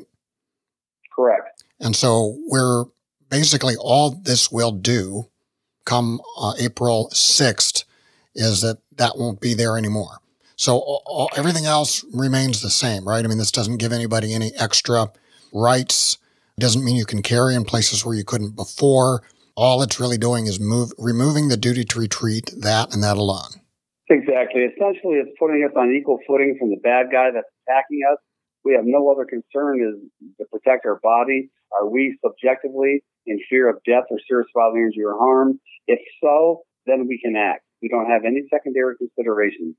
Correct. 1.16 1.64
And 1.80 1.96
so, 1.96 2.38
we're 2.48 2.86
basically 3.30 3.76
all 3.78 4.12
this 4.12 4.52
will 4.52 4.72
do 4.72 5.28
come 5.86 6.22
uh, 6.38 6.54
April 6.60 7.10
6th 7.12 7.84
is 8.36 8.62
that 8.62 8.80
that 8.96 9.18
won't 9.18 9.42
be 9.42 9.54
there 9.54 9.78
anymore. 9.78 10.20
So 10.56 10.78
all, 10.78 11.30
everything 11.36 11.66
else 11.66 12.04
remains 12.14 12.62
the 12.62 12.70
same, 12.70 13.08
right? 13.08 13.24
I 13.24 13.28
mean, 13.28 13.38
this 13.38 13.52
doesn't 13.52 13.78
give 13.78 13.92
anybody 13.92 14.34
any 14.34 14.52
extra 14.56 15.12
rights. 15.54 16.18
It 16.58 16.62
doesn't 16.62 16.84
mean 16.84 16.96
you 16.96 17.06
can 17.06 17.22
carry 17.22 17.56
in 17.56 17.66
places 17.66 18.06
where 18.06 18.16
you 18.16 18.24
couldn't 18.24 18.56
before. 18.56 19.24
All 19.56 19.82
it's 19.82 20.00
really 20.00 20.18
doing 20.18 20.48
is 20.48 20.60
move, 20.60 20.92
removing 20.98 21.48
the 21.48 21.58
duty 21.58 21.84
to 21.86 22.00
retreat, 22.00 22.52
that 22.58 22.94
and 22.94 23.04
that 23.04 23.18
alone. 23.18 23.62
Exactly. 24.10 24.62
Essentially, 24.62 25.18
it's 25.18 25.32
putting 25.40 25.64
us 25.64 25.76
on 25.78 25.94
equal 25.94 26.20
footing 26.28 26.58
from 26.60 26.70
the 26.70 26.78
bad 26.84 27.08
guy 27.12 27.32
that's 27.34 27.48
attacking 27.68 28.02
us. 28.12 28.18
We 28.66 28.74
have 28.74 28.86
no 28.86 29.12
other 29.12 29.26
concern 29.26 29.82
is 29.82 30.36
to 30.40 30.46
protect 30.52 30.86
our 30.86 31.00
body. 31.02 31.50
Are 31.72 31.90
we 31.90 32.18
subjectively 32.24 33.04
in 33.26 33.40
fear 33.50 33.70
of 33.70 33.78
death 33.86 34.06
or 34.10 34.20
serious 34.28 34.48
bodily 34.54 34.82
injury 34.82 35.06
or 35.06 35.18
harm? 35.18 35.60
If 35.88 36.00
so, 36.22 36.62
then 36.86 37.08
we 37.08 37.20
can 37.24 37.36
act. 37.36 37.64
We 37.82 37.90
don't 37.90 38.10
have 38.10 38.24
any 38.26 38.44
secondary 38.50 38.96
considerations. 38.98 39.76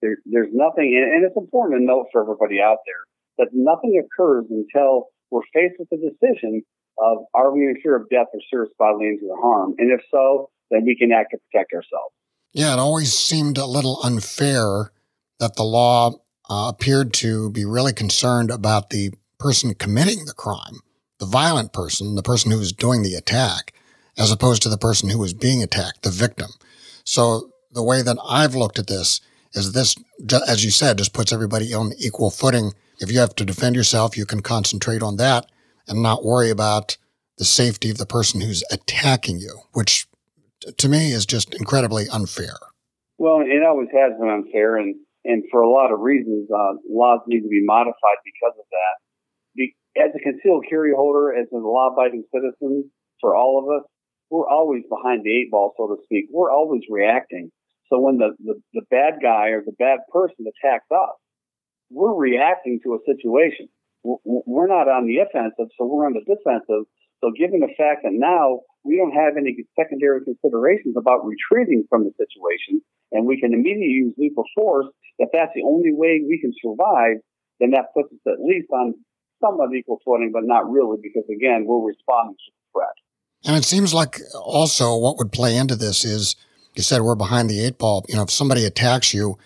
There, 0.00 0.18
there's 0.26 0.52
nothing, 0.52 0.94
and 0.94 1.24
it's 1.24 1.36
important 1.36 1.80
to 1.80 1.84
note 1.84 2.06
for 2.12 2.22
everybody 2.22 2.60
out 2.60 2.78
there 2.86 3.02
that 3.38 3.48
nothing 3.52 4.00
occurs 4.02 4.44
until 4.50 5.06
we're 5.30 5.42
faced 5.52 5.74
with 5.78 5.88
the 5.90 5.96
decision 5.96 6.62
of 6.98 7.18
are 7.34 7.52
we 7.52 7.62
in 7.62 7.76
fear 7.82 7.96
of 7.96 8.08
death 8.08 8.26
or 8.32 8.40
serious 8.50 8.72
bodily 8.78 9.08
injury 9.08 9.28
or 9.28 9.40
harm? 9.40 9.74
And 9.78 9.92
if 9.92 10.00
so, 10.10 10.50
then 10.70 10.84
we 10.84 10.96
can 10.96 11.12
act 11.12 11.32
to 11.32 11.38
protect 11.50 11.72
ourselves. 11.72 12.14
Yeah, 12.52 12.72
it 12.72 12.78
always 12.78 13.12
seemed 13.12 13.58
a 13.58 13.66
little 13.66 14.00
unfair 14.02 14.92
that 15.38 15.56
the 15.56 15.64
law 15.64 16.12
uh, 16.48 16.72
appeared 16.74 17.12
to 17.14 17.50
be 17.50 17.64
really 17.64 17.92
concerned 17.92 18.50
about 18.50 18.90
the 18.90 19.12
person 19.38 19.74
committing 19.74 20.24
the 20.24 20.34
crime, 20.34 20.80
the 21.18 21.26
violent 21.26 21.72
person, 21.72 22.14
the 22.14 22.22
person 22.22 22.50
who 22.50 22.58
was 22.58 22.72
doing 22.72 23.02
the 23.02 23.14
attack, 23.14 23.72
as 24.16 24.32
opposed 24.32 24.62
to 24.62 24.68
the 24.68 24.78
person 24.78 25.10
who 25.10 25.18
was 25.18 25.34
being 25.34 25.62
attacked, 25.62 26.02
the 26.02 26.10
victim. 26.10 26.50
So 27.04 27.50
the 27.70 27.82
way 27.82 28.02
that 28.02 28.16
I've 28.28 28.54
looked 28.54 28.78
at 28.78 28.88
this 28.88 29.20
is 29.52 29.72
this, 29.72 29.96
as 30.48 30.64
you 30.64 30.70
said, 30.70 30.98
just 30.98 31.12
puts 31.12 31.32
everybody 31.32 31.72
on 31.74 31.92
equal 31.98 32.30
footing. 32.30 32.72
If 33.00 33.10
you 33.10 33.18
have 33.20 33.34
to 33.36 33.44
defend 33.44 33.76
yourself, 33.76 34.16
you 34.16 34.26
can 34.26 34.40
concentrate 34.40 35.02
on 35.02 35.16
that 35.16 35.46
and 35.86 36.02
not 36.02 36.24
worry 36.24 36.50
about 36.50 36.96
the 37.38 37.44
safety 37.44 37.90
of 37.90 37.98
the 37.98 38.06
person 38.06 38.40
who's 38.40 38.64
attacking 38.70 39.38
you, 39.38 39.60
which 39.72 40.06
to 40.76 40.88
me 40.88 41.12
is 41.12 41.24
just 41.24 41.54
incredibly 41.54 42.08
unfair. 42.12 42.58
Well, 43.16 43.40
it 43.40 43.62
always 43.64 43.88
has 43.92 44.18
been 44.18 44.28
unfair, 44.28 44.76
and 44.76 44.96
And 45.24 45.44
for 45.50 45.60
a 45.60 45.68
lot 45.68 45.92
of 45.92 46.00
reasons, 46.00 46.48
uh, 46.50 46.74
laws 46.88 47.20
need 47.26 47.42
to 47.42 47.48
be 47.48 47.62
modified 47.64 48.20
because 48.24 48.54
of 48.58 48.64
that. 48.70 48.94
Be, 49.56 49.74
as 49.96 50.10
a 50.14 50.20
concealed 50.20 50.64
carry 50.70 50.92
holder, 50.94 51.34
as 51.34 51.46
a 51.52 51.58
law-abiding 51.58 52.24
citizen, 52.32 52.90
for 53.20 53.34
all 53.34 53.58
of 53.58 53.66
us, 53.68 53.86
we're 54.30 54.48
always 54.48 54.84
behind 54.88 55.24
the 55.24 55.30
eight 55.30 55.50
ball, 55.50 55.74
so 55.76 55.88
to 55.88 55.96
speak. 56.04 56.26
We're 56.30 56.52
always 56.52 56.82
reacting. 56.88 57.50
So 57.88 58.00
when 58.00 58.18
the, 58.18 58.36
the, 58.38 58.60
the 58.74 58.82
bad 58.90 59.20
guy 59.22 59.48
or 59.48 59.62
the 59.64 59.76
bad 59.78 60.00
person 60.12 60.44
attacks 60.46 60.86
us, 60.90 61.16
we're 61.90 62.14
reacting 62.14 62.80
to 62.84 62.94
a 62.94 62.98
situation. 63.06 63.68
We're 64.04 64.68
not 64.68 64.88
on 64.88 65.06
the 65.06 65.18
offensive, 65.18 65.72
so 65.76 65.86
we're 65.86 66.06
on 66.06 66.14
the 66.14 66.24
defensive. 66.24 66.84
So 67.20 67.32
given 67.36 67.60
the 67.60 67.72
fact 67.76 68.04
that 68.04 68.12
now 68.12 68.60
we 68.84 68.96
don't 68.96 69.12
have 69.12 69.36
any 69.36 69.56
secondary 69.74 70.22
considerations 70.24 70.94
about 70.96 71.26
retreating 71.26 71.84
from 71.88 72.04
the 72.04 72.12
situation, 72.14 72.80
and 73.10 73.26
we 73.26 73.40
can 73.40 73.52
immediately 73.52 73.88
use 73.88 74.14
lethal 74.16 74.44
force, 74.54 74.86
if 75.18 75.30
that's 75.32 75.52
the 75.54 75.64
only 75.64 75.92
way 75.92 76.22
we 76.22 76.38
can 76.40 76.52
survive, 76.62 77.16
then 77.58 77.70
that 77.72 77.92
puts 77.94 78.12
us 78.12 78.20
at 78.26 78.38
least 78.44 78.68
on 78.70 78.94
somewhat 79.42 79.74
equal 79.74 79.98
footing, 80.04 80.30
but 80.32 80.44
not 80.44 80.70
really, 80.70 80.98
because 81.02 81.24
again, 81.28 81.64
we're 81.66 81.84
responding 81.84 82.36
to 82.36 82.52
the 82.52 82.78
threat. 82.78 82.96
And 83.44 83.56
it 83.56 83.64
seems 83.64 83.94
like 83.94 84.20
also 84.34 84.96
what 84.96 85.16
would 85.18 85.32
play 85.32 85.56
into 85.56 85.74
this 85.74 86.04
is 86.04 86.36
you 86.78 86.84
said 86.84 87.02
we're 87.02 87.16
behind 87.16 87.50
the 87.50 87.60
eight 87.60 87.76
ball. 87.76 88.06
You 88.08 88.14
know, 88.14 88.22
if 88.22 88.30
somebody 88.30 88.64
attacks 88.64 89.12
you, 89.12 89.36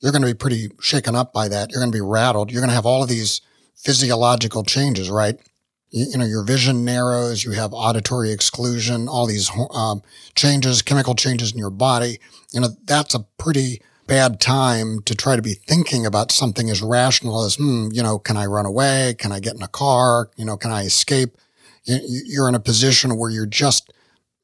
you're 0.00 0.12
going 0.12 0.20
to 0.20 0.28
be 0.28 0.34
pretty 0.34 0.68
shaken 0.78 1.16
up 1.16 1.32
by 1.32 1.48
that. 1.48 1.70
You're 1.70 1.80
going 1.80 1.90
to 1.90 1.96
be 1.96 2.02
rattled. 2.02 2.52
You're 2.52 2.60
going 2.60 2.68
to 2.68 2.74
have 2.74 2.84
all 2.84 3.02
of 3.02 3.08
these 3.08 3.40
physiological 3.74 4.62
changes, 4.62 5.08
right? 5.08 5.40
You, 5.88 6.08
you 6.10 6.18
know, 6.18 6.26
your 6.26 6.44
vision 6.44 6.84
narrows, 6.84 7.44
you 7.44 7.52
have 7.52 7.72
auditory 7.72 8.30
exclusion, 8.30 9.08
all 9.08 9.26
these 9.26 9.50
um, 9.70 10.02
changes, 10.34 10.82
chemical 10.82 11.14
changes 11.14 11.50
in 11.52 11.58
your 11.58 11.70
body. 11.70 12.18
You 12.52 12.60
know, 12.60 12.68
that's 12.84 13.14
a 13.14 13.24
pretty 13.38 13.80
bad 14.06 14.38
time 14.38 15.00
to 15.06 15.14
try 15.14 15.34
to 15.34 15.40
be 15.40 15.54
thinking 15.54 16.04
about 16.04 16.30
something 16.30 16.68
as 16.68 16.82
rational 16.82 17.42
as, 17.44 17.54
hmm, 17.54 17.88
you 17.90 18.02
know, 18.02 18.18
can 18.18 18.36
I 18.36 18.44
run 18.44 18.66
away? 18.66 19.14
Can 19.18 19.32
I 19.32 19.40
get 19.40 19.54
in 19.54 19.62
a 19.62 19.68
car? 19.68 20.28
You 20.36 20.44
know, 20.44 20.58
can 20.58 20.70
I 20.70 20.82
escape? 20.82 21.38
You're 21.84 22.48
in 22.48 22.54
a 22.54 22.60
position 22.60 23.16
where 23.16 23.30
you're 23.30 23.46
just 23.46 23.94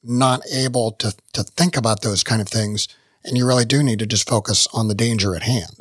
not 0.03 0.41
able 0.53 0.93
to, 0.93 1.15
to 1.33 1.43
think 1.43 1.77
about 1.77 2.03
those 2.03 2.23
kind 2.23 2.41
of 2.41 2.49
things. 2.49 2.89
And 3.25 3.37
you 3.37 3.47
really 3.47 3.65
do 3.65 3.83
need 3.83 3.99
to 3.99 4.07
just 4.07 4.29
focus 4.29 4.69
on 4.73 4.89
the 4.89 4.95
danger 4.95 5.35
at 5.35 5.43
hand. 5.43 5.81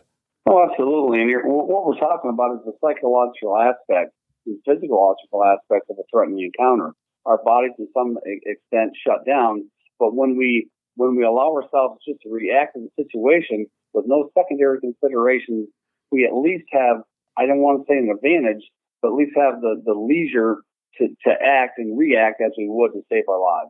Oh, 0.49 0.67
absolutely. 0.69 1.21
And 1.21 1.31
what 1.43 1.85
we're 1.85 1.99
talking 1.99 2.31
about 2.31 2.55
is 2.55 2.65
the 2.65 2.73
psychological 2.81 3.57
aspect, 3.57 4.13
the 4.45 4.57
physiological 4.65 5.43
aspect 5.43 5.89
of 5.89 5.97
a 5.99 6.03
threatening 6.11 6.49
encounter. 6.53 6.93
Our 7.25 7.43
bodies, 7.43 7.71
to 7.77 7.85
some 7.93 8.17
extent, 8.23 8.93
shut 9.05 9.25
down. 9.25 9.69
But 9.99 10.15
when 10.15 10.37
we 10.37 10.69
when 10.95 11.15
we 11.15 11.23
allow 11.23 11.53
ourselves 11.53 12.01
just 12.07 12.21
to 12.23 12.29
react 12.29 12.75
to 12.75 12.81
the 12.81 13.03
situation 13.03 13.67
with 13.93 14.05
no 14.07 14.29
secondary 14.37 14.79
considerations, 14.79 15.69
we 16.11 16.25
at 16.25 16.33
least 16.33 16.65
have, 16.71 17.03
I 17.37 17.45
don't 17.45 17.59
want 17.59 17.85
to 17.85 17.91
say 17.91 17.97
an 17.97 18.09
advantage, 18.09 18.63
but 19.01 19.09
at 19.09 19.13
least 19.13 19.37
have 19.37 19.61
the, 19.61 19.81
the 19.85 19.93
leisure 19.93 20.57
to, 20.97 21.07
to 21.07 21.31
act 21.31 21.77
and 21.77 21.97
react 21.97 22.41
as 22.41 22.51
we 22.57 22.67
would 22.67 22.93
to 22.93 23.01
save 23.11 23.29
our 23.29 23.39
lives. 23.39 23.69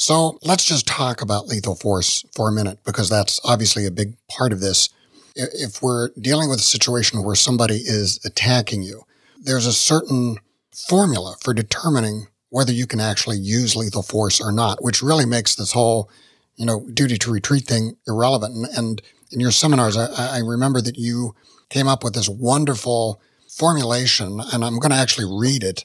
So 0.00 0.38
let's 0.40 0.64
just 0.64 0.86
talk 0.86 1.20
about 1.20 1.46
lethal 1.46 1.74
force 1.74 2.24
for 2.34 2.48
a 2.48 2.52
minute, 2.52 2.78
because 2.86 3.10
that's 3.10 3.38
obviously 3.44 3.84
a 3.84 3.90
big 3.90 4.16
part 4.28 4.50
of 4.50 4.60
this. 4.60 4.88
If 5.36 5.82
we're 5.82 6.08
dealing 6.18 6.48
with 6.48 6.58
a 6.58 6.62
situation 6.62 7.22
where 7.22 7.34
somebody 7.34 7.76
is 7.76 8.18
attacking 8.24 8.82
you, 8.82 9.02
there's 9.38 9.66
a 9.66 9.74
certain 9.74 10.38
formula 10.74 11.36
for 11.42 11.52
determining 11.52 12.28
whether 12.48 12.72
you 12.72 12.86
can 12.86 12.98
actually 12.98 13.36
use 13.36 13.76
lethal 13.76 14.02
force 14.02 14.40
or 14.40 14.50
not, 14.50 14.82
which 14.82 15.02
really 15.02 15.26
makes 15.26 15.54
this 15.54 15.72
whole, 15.72 16.10
you 16.56 16.64
know, 16.64 16.88
duty 16.94 17.18
to 17.18 17.30
retreat 17.30 17.66
thing 17.66 17.94
irrelevant. 18.06 18.54
And, 18.54 18.66
and 18.78 19.02
in 19.32 19.38
your 19.38 19.52
seminars, 19.52 19.98
I, 19.98 20.36
I 20.36 20.38
remember 20.38 20.80
that 20.80 20.96
you 20.96 21.34
came 21.68 21.86
up 21.86 22.02
with 22.02 22.14
this 22.14 22.28
wonderful 22.28 23.20
formulation, 23.50 24.40
and 24.50 24.64
I'm 24.64 24.78
going 24.78 24.92
to 24.92 24.96
actually 24.96 25.26
read 25.30 25.62
it 25.62 25.84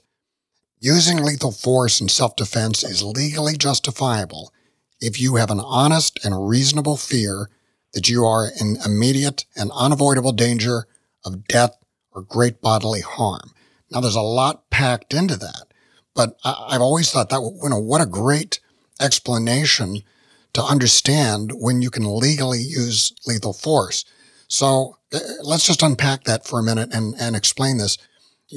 Using 0.79 1.23
lethal 1.23 1.51
force 1.51 2.01
in 2.01 2.09
self 2.09 2.35
defense 2.35 2.83
is 2.83 3.03
legally 3.03 3.57
justifiable 3.57 4.53
if 4.99 5.19
you 5.19 5.35
have 5.35 5.51
an 5.51 5.59
honest 5.59 6.19
and 6.23 6.47
reasonable 6.47 6.97
fear 6.97 7.49
that 7.93 8.09
you 8.09 8.25
are 8.25 8.49
in 8.59 8.77
immediate 8.85 9.45
and 9.55 9.71
unavoidable 9.73 10.33
danger 10.33 10.85
of 11.23 11.47
death 11.47 11.77
or 12.11 12.21
great 12.21 12.61
bodily 12.61 13.01
harm. 13.01 13.51
Now, 13.89 14.01
there's 14.01 14.15
a 14.15 14.21
lot 14.21 14.69
packed 14.69 15.13
into 15.13 15.37
that, 15.37 15.67
but 16.13 16.37
I, 16.43 16.73
have 16.73 16.81
always 16.81 17.11
thought 17.11 17.29
that, 17.29 17.41
you 17.41 17.69
know, 17.69 17.79
what 17.79 18.01
a 18.01 18.05
great 18.05 18.59
explanation 18.99 20.01
to 20.53 20.63
understand 20.63 21.51
when 21.53 21.81
you 21.81 21.89
can 21.89 22.17
legally 22.17 22.59
use 22.59 23.13
lethal 23.25 23.53
force. 23.53 24.05
So 24.47 24.97
uh, 25.13 25.19
let's 25.43 25.67
just 25.67 25.83
unpack 25.83 26.23
that 26.23 26.45
for 26.45 26.59
a 26.59 26.63
minute 26.63 26.93
and, 26.93 27.15
and 27.19 27.35
explain 27.35 27.77
this. 27.77 27.97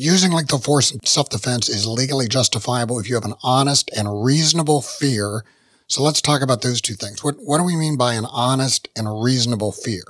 Using 0.00 0.30
lethal 0.30 0.60
force 0.60 0.92
in 0.92 1.04
self-defense 1.04 1.68
is 1.68 1.84
legally 1.84 2.28
justifiable 2.28 3.00
if 3.00 3.08
you 3.08 3.16
have 3.16 3.24
an 3.24 3.34
honest 3.42 3.90
and 3.96 4.22
reasonable 4.22 4.80
fear. 4.80 5.42
So 5.88 6.04
let's 6.04 6.22
talk 6.22 6.40
about 6.40 6.62
those 6.62 6.80
two 6.80 6.94
things. 6.94 7.24
What, 7.24 7.34
what 7.40 7.58
do 7.58 7.64
we 7.64 7.74
mean 7.74 7.96
by 7.96 8.14
an 8.14 8.24
honest 8.30 8.88
and 8.94 9.08
reasonable 9.10 9.72
fear? 9.72 10.04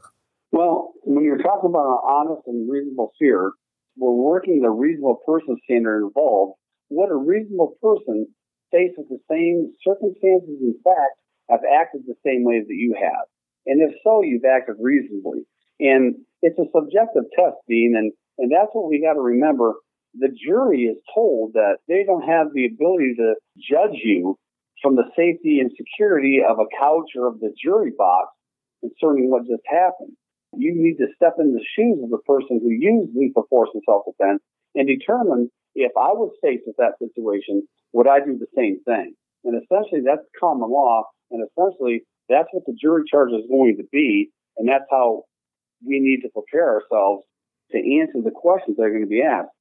Well, 0.52 0.92
when 1.04 1.24
you're 1.24 1.40
talking 1.40 1.70
about 1.70 1.88
an 1.88 2.00
honest 2.04 2.42
and 2.46 2.70
reasonable 2.70 3.14
fear, 3.18 3.52
we're 3.96 4.12
working 4.12 4.60
the 4.60 4.68
reasonable 4.68 5.20
person 5.24 5.56
standard 5.64 6.04
involved. 6.04 6.58
What 6.88 7.10
a 7.10 7.16
reasonable 7.16 7.78
person 7.80 8.26
faced 8.70 8.98
with 8.98 9.08
the 9.08 9.20
same 9.30 9.72
circumstances 9.82 10.60
and 10.60 10.74
facts 10.84 11.16
have 11.48 11.60
acted 11.64 12.02
the 12.06 12.20
same 12.26 12.44
way 12.44 12.60
that 12.60 12.68
you 12.68 12.94
have. 13.00 13.24
And 13.64 13.80
if 13.80 13.96
so, 14.04 14.22
you've 14.22 14.44
acted 14.44 14.76
reasonably. 14.82 15.46
And 15.80 16.16
it's 16.42 16.58
a 16.58 16.68
subjective 16.76 17.24
test, 17.34 17.56
Dean, 17.66 17.94
and 17.96 18.12
and 18.38 18.50
that's 18.50 18.70
what 18.72 18.88
we 18.88 19.02
got 19.02 19.14
to 19.14 19.20
remember. 19.20 19.74
The 20.14 20.28
jury 20.28 20.82
is 20.82 20.98
told 21.14 21.52
that 21.54 21.78
they 21.86 22.04
don't 22.06 22.26
have 22.26 22.48
the 22.54 22.66
ability 22.66 23.14
to 23.18 23.34
judge 23.58 23.98
you 24.02 24.38
from 24.82 24.96
the 24.96 25.10
safety 25.16 25.58
and 25.60 25.70
security 25.76 26.40
of 26.46 26.58
a 26.58 26.70
couch 26.78 27.10
or 27.16 27.26
of 27.26 27.40
the 27.40 27.52
jury 27.62 27.92
box 27.96 28.28
concerning 28.80 29.30
what 29.30 29.42
just 29.42 29.66
happened. 29.66 30.16
You 30.56 30.72
need 30.74 30.96
to 30.98 31.12
step 31.14 31.34
in 31.38 31.52
the 31.52 31.64
shoes 31.76 31.98
of 32.02 32.10
the 32.10 32.22
person 32.24 32.60
who 32.62 32.70
used 32.70 33.14
lethal 33.14 33.44
force 33.50 33.70
in 33.74 33.82
self-defense 33.84 34.40
and 34.74 34.88
determine 34.88 35.50
if 35.74 35.92
I 35.96 36.14
was 36.14 36.32
faced 36.42 36.64
with 36.66 36.76
that 36.78 36.98
situation, 36.98 37.66
would 37.92 38.08
I 38.08 38.20
do 38.20 38.38
the 38.38 38.50
same 38.56 38.80
thing? 38.84 39.14
And 39.44 39.54
essentially, 39.54 40.00
that's 40.04 40.24
common 40.40 40.70
law, 40.70 41.04
and 41.30 41.44
essentially, 41.44 42.02
that's 42.28 42.48
what 42.52 42.64
the 42.66 42.76
jury 42.80 43.02
charge 43.10 43.30
is 43.30 43.46
going 43.48 43.76
to 43.76 43.84
be, 43.92 44.30
and 44.56 44.68
that's 44.68 44.88
how 44.90 45.24
we 45.86 46.00
need 46.00 46.22
to 46.22 46.30
prepare 46.32 46.80
ourselves 46.80 47.24
to 47.72 47.78
answer 48.00 48.20
the 48.22 48.34
questions 48.34 48.76
that 48.76 48.84
are 48.84 48.90
going 48.90 49.04
to 49.04 49.10
be 49.10 49.22
asked. 49.22 49.52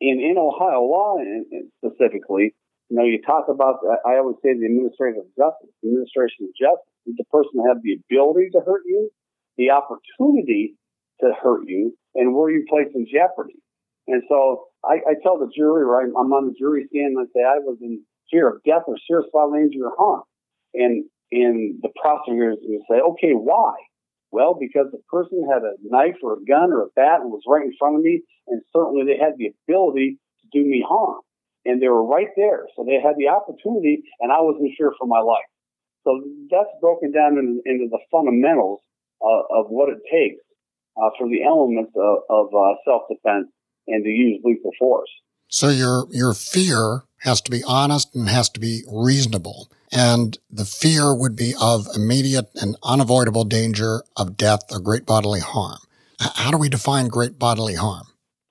In, 0.00 0.20
in 0.20 0.36
Ohio 0.36 0.82
law 0.84 1.16
uh, 1.18 1.66
specifically, 1.80 2.54
you 2.88 2.96
know, 2.96 3.04
you 3.04 3.20
talk 3.22 3.48
about, 3.48 3.80
I 4.06 4.18
always 4.18 4.36
say 4.44 4.54
the 4.54 4.66
administrative 4.66 5.26
justice, 5.34 5.72
the 5.82 5.88
administration 5.90 6.46
of 6.46 6.54
justice 6.54 6.94
is 7.06 7.16
the 7.18 7.26
person 7.32 7.58
that 7.58 7.74
have 7.74 7.82
the 7.82 7.98
ability 7.98 8.54
to 8.54 8.60
hurt 8.62 8.82
you, 8.86 9.10
the 9.58 9.70
opportunity 9.70 10.76
to 11.20 11.32
hurt 11.34 11.66
you, 11.66 11.96
and 12.14 12.34
where 12.34 12.50
you 12.50 12.64
place 12.68 12.92
in 12.94 13.06
jeopardy. 13.10 13.58
And 14.06 14.22
so 14.28 14.70
I, 14.84 15.02
I 15.02 15.14
tell 15.22 15.38
the 15.38 15.50
jury, 15.50 15.84
right, 15.84 16.06
I'm 16.06 16.30
on 16.30 16.46
the 16.46 16.54
jury 16.54 16.86
stand 16.90 17.16
and 17.18 17.26
I 17.26 17.28
say 17.34 17.42
I 17.42 17.58
was 17.58 17.78
in 17.82 18.04
fear 18.30 18.48
of 18.48 18.62
death 18.62 18.86
or 18.86 18.94
serious 19.08 19.26
bodily 19.32 19.66
injury 19.66 19.82
or 19.82 19.96
harm. 19.98 20.22
And, 20.74 21.04
and 21.32 21.82
the 21.82 21.90
prosecutors 22.00 22.58
say, 22.88 23.02
okay, 23.02 23.32
why? 23.34 23.74
Well, 24.30 24.56
because 24.58 24.90
the 24.90 25.02
person 25.08 25.46
had 25.48 25.62
a 25.62 25.78
knife 25.82 26.16
or 26.22 26.34
a 26.34 26.44
gun 26.44 26.72
or 26.72 26.82
a 26.82 26.94
bat 26.94 27.20
and 27.20 27.30
was 27.30 27.42
right 27.46 27.64
in 27.64 27.72
front 27.78 27.96
of 27.96 28.02
me, 28.02 28.22
and 28.48 28.62
certainly 28.74 29.04
they 29.04 29.18
had 29.18 29.38
the 29.38 29.54
ability 29.64 30.18
to 30.42 30.46
do 30.52 30.66
me 30.66 30.84
harm. 30.86 31.20
And 31.64 31.82
they 31.82 31.88
were 31.88 32.06
right 32.06 32.30
there. 32.36 32.66
So 32.76 32.84
they 32.84 33.00
had 33.02 33.16
the 33.18 33.28
opportunity, 33.28 34.02
and 34.20 34.30
I 34.30 34.38
was 34.38 34.56
in 34.60 34.72
fear 34.78 34.92
for 34.98 35.06
my 35.06 35.18
life. 35.18 35.50
So 36.04 36.22
that's 36.50 36.70
broken 36.80 37.10
down 37.10 37.38
in, 37.38 37.60
into 37.66 37.88
the 37.90 37.98
fundamentals 38.10 38.80
uh, 39.20 39.42
of 39.50 39.66
what 39.68 39.88
it 39.88 39.98
takes 40.10 40.42
uh, 40.96 41.10
for 41.18 41.28
the 41.28 41.42
elements 41.42 41.92
of, 41.96 42.18
of 42.30 42.46
uh, 42.54 42.74
self 42.84 43.02
defense 43.10 43.48
and 43.88 44.04
to 44.04 44.10
use 44.10 44.40
lethal 44.44 44.70
force. 44.78 45.10
So 45.48 45.68
your 45.68 46.06
your 46.10 46.34
fear 46.34 47.02
has 47.20 47.40
to 47.42 47.50
be 47.50 47.62
honest 47.64 48.14
and 48.14 48.28
has 48.28 48.48
to 48.50 48.60
be 48.60 48.82
reasonable. 48.90 49.70
And 49.92 50.38
the 50.50 50.64
fear 50.64 51.14
would 51.14 51.36
be 51.36 51.54
of 51.60 51.86
immediate 51.94 52.50
and 52.54 52.76
unavoidable 52.82 53.44
danger 53.44 54.02
of 54.16 54.36
death 54.36 54.60
or 54.70 54.80
great 54.80 55.06
bodily 55.06 55.40
harm. 55.40 55.78
How 56.18 56.50
do 56.50 56.58
we 56.58 56.68
define 56.68 57.08
great 57.08 57.38
bodily 57.38 57.74
harm? 57.74 58.06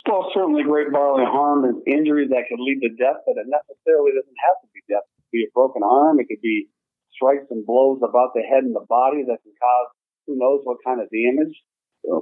Well, 0.06 0.30
certainly 0.34 0.64
great 0.64 0.92
bodily 0.92 1.26
harm 1.26 1.66
is 1.66 1.76
injury 1.88 2.28
that 2.30 2.46
could 2.48 2.62
lead 2.62 2.80
to 2.82 2.90
death, 2.94 3.26
but 3.26 3.42
it 3.42 3.50
necessarily 3.50 4.12
doesn't 4.14 4.42
have 4.46 4.62
to 4.62 4.68
be 4.74 4.82
death. 4.88 5.02
It 5.02 5.26
could 5.26 5.34
be 5.34 5.46
a 5.50 5.54
broken 5.54 5.82
arm. 5.82 6.20
It 6.20 6.28
could 6.30 6.42
be 6.42 6.70
strikes 7.12 7.50
and 7.50 7.66
blows 7.66 8.00
about 8.04 8.36
the 8.36 8.42
head 8.42 8.64
and 8.64 8.76
the 8.76 8.86
body 8.88 9.24
that 9.26 9.42
can 9.42 9.54
cause 9.58 9.90
who 10.28 10.38
knows 10.38 10.62
what 10.64 10.78
kind 10.86 11.02
of 11.02 11.10
damage. 11.10 11.58
Uh, 12.06 12.22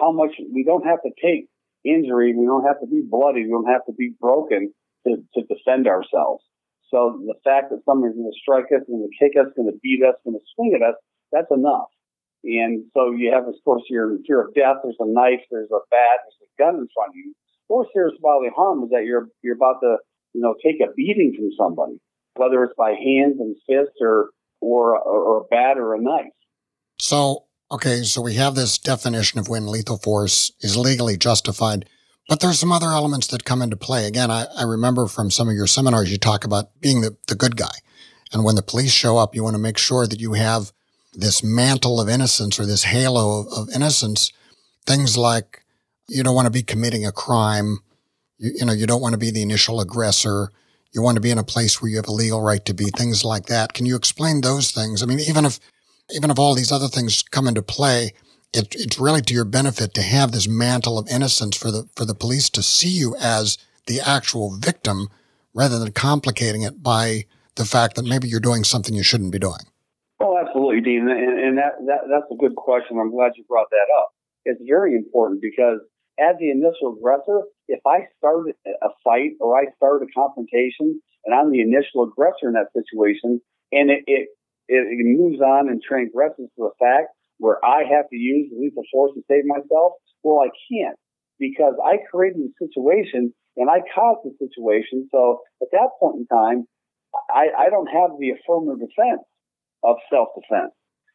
how 0.00 0.10
much 0.10 0.32
we 0.52 0.64
don't 0.64 0.86
have 0.86 1.02
to 1.02 1.10
take 1.20 1.48
injury. 1.84 2.34
We 2.34 2.46
don't 2.46 2.64
have 2.64 2.80
to 2.80 2.86
be 2.86 3.02
bloody. 3.04 3.44
We 3.44 3.50
don't 3.50 3.68
have 3.68 3.84
to 3.86 3.92
be 3.92 4.12
broken 4.18 4.72
to, 5.06 5.16
to 5.34 5.40
defend 5.44 5.86
ourselves. 5.86 6.44
So 6.90 7.20
the 7.26 7.36
fact 7.44 7.70
that 7.70 7.84
somebody's 7.84 8.16
going 8.16 8.30
to 8.30 8.40
strike 8.40 8.72
us, 8.72 8.84
going 8.88 9.04
to 9.04 9.14
kick 9.20 9.36
us, 9.36 9.52
going 9.56 9.70
to 9.70 9.78
beat 9.82 10.00
us, 10.02 10.16
going 10.24 10.38
to 10.38 10.44
swing 10.56 10.72
at 10.72 10.82
us, 10.82 10.96
that's 11.32 11.50
enough. 11.50 11.92
And 12.44 12.84
so 12.94 13.10
you 13.12 13.32
have, 13.32 13.46
of 13.46 13.54
course, 13.64 13.82
your 13.90 14.16
fear 14.26 14.46
of 14.46 14.54
death. 14.54 14.76
There's 14.82 14.96
a 15.00 15.06
knife, 15.06 15.42
there's 15.50 15.70
a 15.70 15.82
bat, 15.90 16.24
there's 16.24 16.48
a 16.48 16.50
gun 16.56 16.80
in 16.80 16.88
front 16.94 17.10
of 17.10 17.16
you. 17.16 17.34
More 17.68 17.86
serious 17.92 18.16
bodily 18.22 18.50
harm 18.54 18.84
is 18.84 18.90
that 18.90 19.04
you're 19.04 19.28
you're 19.42 19.56
about 19.56 19.80
to, 19.82 19.96
you 20.32 20.40
know, 20.40 20.54
take 20.64 20.76
a 20.80 20.92
beating 20.94 21.34
from 21.36 21.50
somebody, 21.58 22.00
whether 22.36 22.64
it's 22.64 22.74
by 22.78 22.90
hands 22.90 23.36
and 23.40 23.56
fists 23.66 23.98
or 24.00 24.30
or 24.60 24.98
or 24.98 25.38
a 25.38 25.44
bat 25.50 25.76
or 25.76 25.94
a 25.94 26.00
knife. 26.00 26.32
So 26.98 27.44
okay, 27.70 28.04
so 28.04 28.22
we 28.22 28.34
have 28.34 28.54
this 28.54 28.78
definition 28.78 29.38
of 29.38 29.48
when 29.48 29.66
lethal 29.66 29.98
force 29.98 30.52
is 30.60 30.76
legally 30.76 31.18
justified. 31.18 31.86
But 32.28 32.40
there's 32.40 32.58
some 32.58 32.72
other 32.72 32.88
elements 32.88 33.26
that 33.28 33.44
come 33.44 33.62
into 33.62 33.76
play. 33.76 34.06
Again, 34.06 34.30
I, 34.30 34.46
I 34.56 34.64
remember 34.64 35.06
from 35.06 35.30
some 35.30 35.48
of 35.48 35.54
your 35.54 35.66
seminars, 35.66 36.12
you 36.12 36.18
talk 36.18 36.44
about 36.44 36.78
being 36.80 37.00
the, 37.00 37.16
the 37.26 37.34
good 37.34 37.56
guy. 37.56 37.74
And 38.32 38.44
when 38.44 38.54
the 38.54 38.62
police 38.62 38.92
show 38.92 39.16
up, 39.16 39.34
you 39.34 39.42
want 39.42 39.54
to 39.54 39.62
make 39.62 39.78
sure 39.78 40.06
that 40.06 40.20
you 40.20 40.34
have 40.34 40.70
this 41.14 41.42
mantle 41.42 42.00
of 42.00 42.08
innocence 42.08 42.60
or 42.60 42.66
this 42.66 42.84
halo 42.84 43.40
of, 43.40 43.46
of 43.56 43.68
innocence. 43.74 44.30
Things 44.86 45.16
like 45.16 45.64
you 46.06 46.22
don't 46.22 46.34
want 46.34 46.46
to 46.46 46.52
be 46.52 46.62
committing 46.62 47.06
a 47.06 47.12
crime. 47.12 47.78
You, 48.36 48.52
you 48.56 48.66
know, 48.66 48.74
you 48.74 48.86
don't 48.86 49.00
want 49.00 49.14
to 49.14 49.18
be 49.18 49.30
the 49.30 49.42
initial 49.42 49.80
aggressor. 49.80 50.52
You 50.92 51.00
want 51.00 51.16
to 51.16 51.22
be 51.22 51.30
in 51.30 51.38
a 51.38 51.44
place 51.44 51.80
where 51.80 51.90
you 51.90 51.96
have 51.96 52.08
a 52.08 52.12
legal 52.12 52.42
right 52.42 52.64
to 52.66 52.74
be, 52.74 52.90
things 52.90 53.24
like 53.24 53.46
that. 53.46 53.72
Can 53.72 53.86
you 53.86 53.96
explain 53.96 54.42
those 54.42 54.70
things? 54.70 55.02
I 55.02 55.06
mean, 55.06 55.20
even 55.20 55.46
if, 55.46 55.58
even 56.10 56.30
if 56.30 56.38
all 56.38 56.54
these 56.54 56.72
other 56.72 56.88
things 56.88 57.22
come 57.22 57.48
into 57.48 57.62
play, 57.62 58.12
it, 58.52 58.74
it's 58.74 58.98
really 58.98 59.20
to 59.22 59.34
your 59.34 59.44
benefit 59.44 59.94
to 59.94 60.02
have 60.02 60.32
this 60.32 60.48
mantle 60.48 60.98
of 60.98 61.08
innocence 61.08 61.56
for 61.56 61.70
the, 61.70 61.88
for 61.94 62.04
the 62.04 62.14
police 62.14 62.48
to 62.50 62.62
see 62.62 62.88
you 62.88 63.14
as 63.20 63.58
the 63.86 64.00
actual 64.00 64.56
victim 64.56 65.08
rather 65.54 65.78
than 65.78 65.92
complicating 65.92 66.62
it 66.62 66.82
by 66.82 67.24
the 67.56 67.64
fact 67.64 67.96
that 67.96 68.04
maybe 68.04 68.28
you're 68.28 68.40
doing 68.40 68.64
something 68.64 68.94
you 68.94 69.02
shouldn't 69.02 69.32
be 69.32 69.38
doing. 69.38 69.60
Oh, 70.20 70.38
absolutely, 70.38 70.80
Dean. 70.80 71.08
And, 71.08 71.38
and 71.38 71.58
that, 71.58 71.72
that, 71.86 72.00
that's 72.08 72.30
a 72.30 72.36
good 72.36 72.56
question. 72.56 72.98
I'm 72.98 73.10
glad 73.10 73.32
you 73.36 73.44
brought 73.48 73.70
that 73.70 73.86
up. 73.98 74.08
It's 74.44 74.60
very 74.66 74.94
important 74.94 75.42
because 75.42 75.80
as 76.18 76.36
the 76.40 76.50
initial 76.50 76.96
aggressor, 76.96 77.42
if 77.68 77.80
I 77.86 78.06
start 78.18 78.46
a 78.66 78.88
fight 79.04 79.32
or 79.40 79.58
I 79.58 79.66
start 79.76 80.02
a 80.02 80.06
confrontation 80.14 81.00
and 81.24 81.34
I'm 81.34 81.52
the 81.52 81.60
initial 81.60 82.04
aggressor 82.04 82.48
in 82.48 82.54
that 82.54 82.72
situation 82.72 83.40
and 83.72 83.90
it, 83.90 84.04
it, 84.06 84.28
it 84.68 85.06
moves 85.06 85.40
on 85.40 85.68
and 85.68 85.82
transgresses 85.82 86.48
to 86.56 86.70
the 86.70 86.70
fact 86.78 87.10
where 87.38 87.64
I 87.64 87.82
have 87.90 88.08
to 88.10 88.16
use 88.16 88.50
lethal 88.52 88.84
force 88.92 89.12
to 89.14 89.22
save 89.30 89.44
myself, 89.46 89.92
well, 90.22 90.40
I 90.44 90.50
can't 90.70 90.98
because 91.38 91.74
I 91.84 91.98
created 92.10 92.42
the 92.42 92.66
situation 92.66 93.32
and 93.56 93.70
I 93.70 93.80
caused 93.94 94.26
the 94.26 94.34
situation. 94.38 95.08
So 95.10 95.40
at 95.62 95.68
that 95.72 95.90
point 95.98 96.22
in 96.22 96.26
time, 96.26 96.66
I, 97.30 97.66
I 97.66 97.70
don't 97.70 97.86
have 97.86 98.10
the 98.18 98.34
affirmative 98.34 98.86
defense 98.88 99.22
of 99.82 99.96
self-defense. 100.10 100.74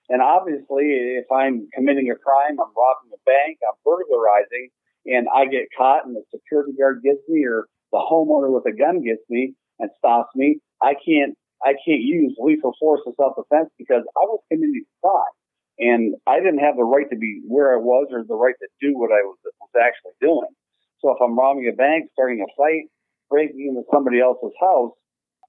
And 0.10 0.22
obviously, 0.22 1.20
if 1.20 1.28
I'm 1.32 1.68
committing 1.74 2.12
a 2.12 2.20
crime, 2.20 2.60
I'm 2.60 2.76
robbing 2.76 3.16
a 3.16 3.22
bank, 3.26 3.60
I'm 3.64 3.80
burglarizing, 3.86 4.70
and 5.06 5.28
I 5.34 5.46
get 5.46 5.72
caught 5.78 6.06
and 6.06 6.16
the 6.16 6.24
security 6.32 6.74
guard 6.78 7.02
gets 7.04 7.24
me 7.28 7.46
or 7.46 7.68
the 7.92 8.00
homeowner 8.00 8.52
with 8.52 8.66
a 8.66 8.76
gun 8.76 9.04
gets 9.04 9.24
me 9.30 9.56
and 9.80 9.90
stops 10.00 10.36
me, 10.36 10.60
I 10.82 10.96
can't 10.96 11.36
I 11.64 11.80
can't 11.88 12.04
use 12.04 12.36
lethal 12.40 12.74
force 12.80 13.02
of 13.08 13.14
self 13.16 13.36
defense 13.36 13.70
because 13.78 14.04
I 14.04 14.24
was 14.28 14.40
committing 14.52 14.84
a 14.84 15.08
crime. 15.08 15.38
And 15.80 16.16
I 16.28 16.40
didn't 16.40 16.60
have 16.60 16.78
the 16.78 16.84
right 16.84 17.10
to 17.10 17.18
be 17.18 17.42
where 17.48 17.74
I 17.74 17.78
was 17.78 18.08
or 18.12 18.24
the 18.24 18.36
right 18.36 18.56
to 18.60 18.68
do 18.80 18.98
what 18.98 19.12
I 19.12 19.26
was, 19.26 19.38
was 19.44 19.74
actually 19.80 20.14
doing. 20.22 20.54
So 21.02 21.12
if 21.12 21.18
I'm 21.22 21.38
robbing 21.38 21.70
a 21.72 21.76
bank, 21.76 22.10
starting 22.14 22.42
a 22.42 22.50
fight, 22.56 22.90
breaking 23.30 23.68
into 23.70 23.84
somebody 23.92 24.22
else's 24.22 24.54
house, 24.60 24.92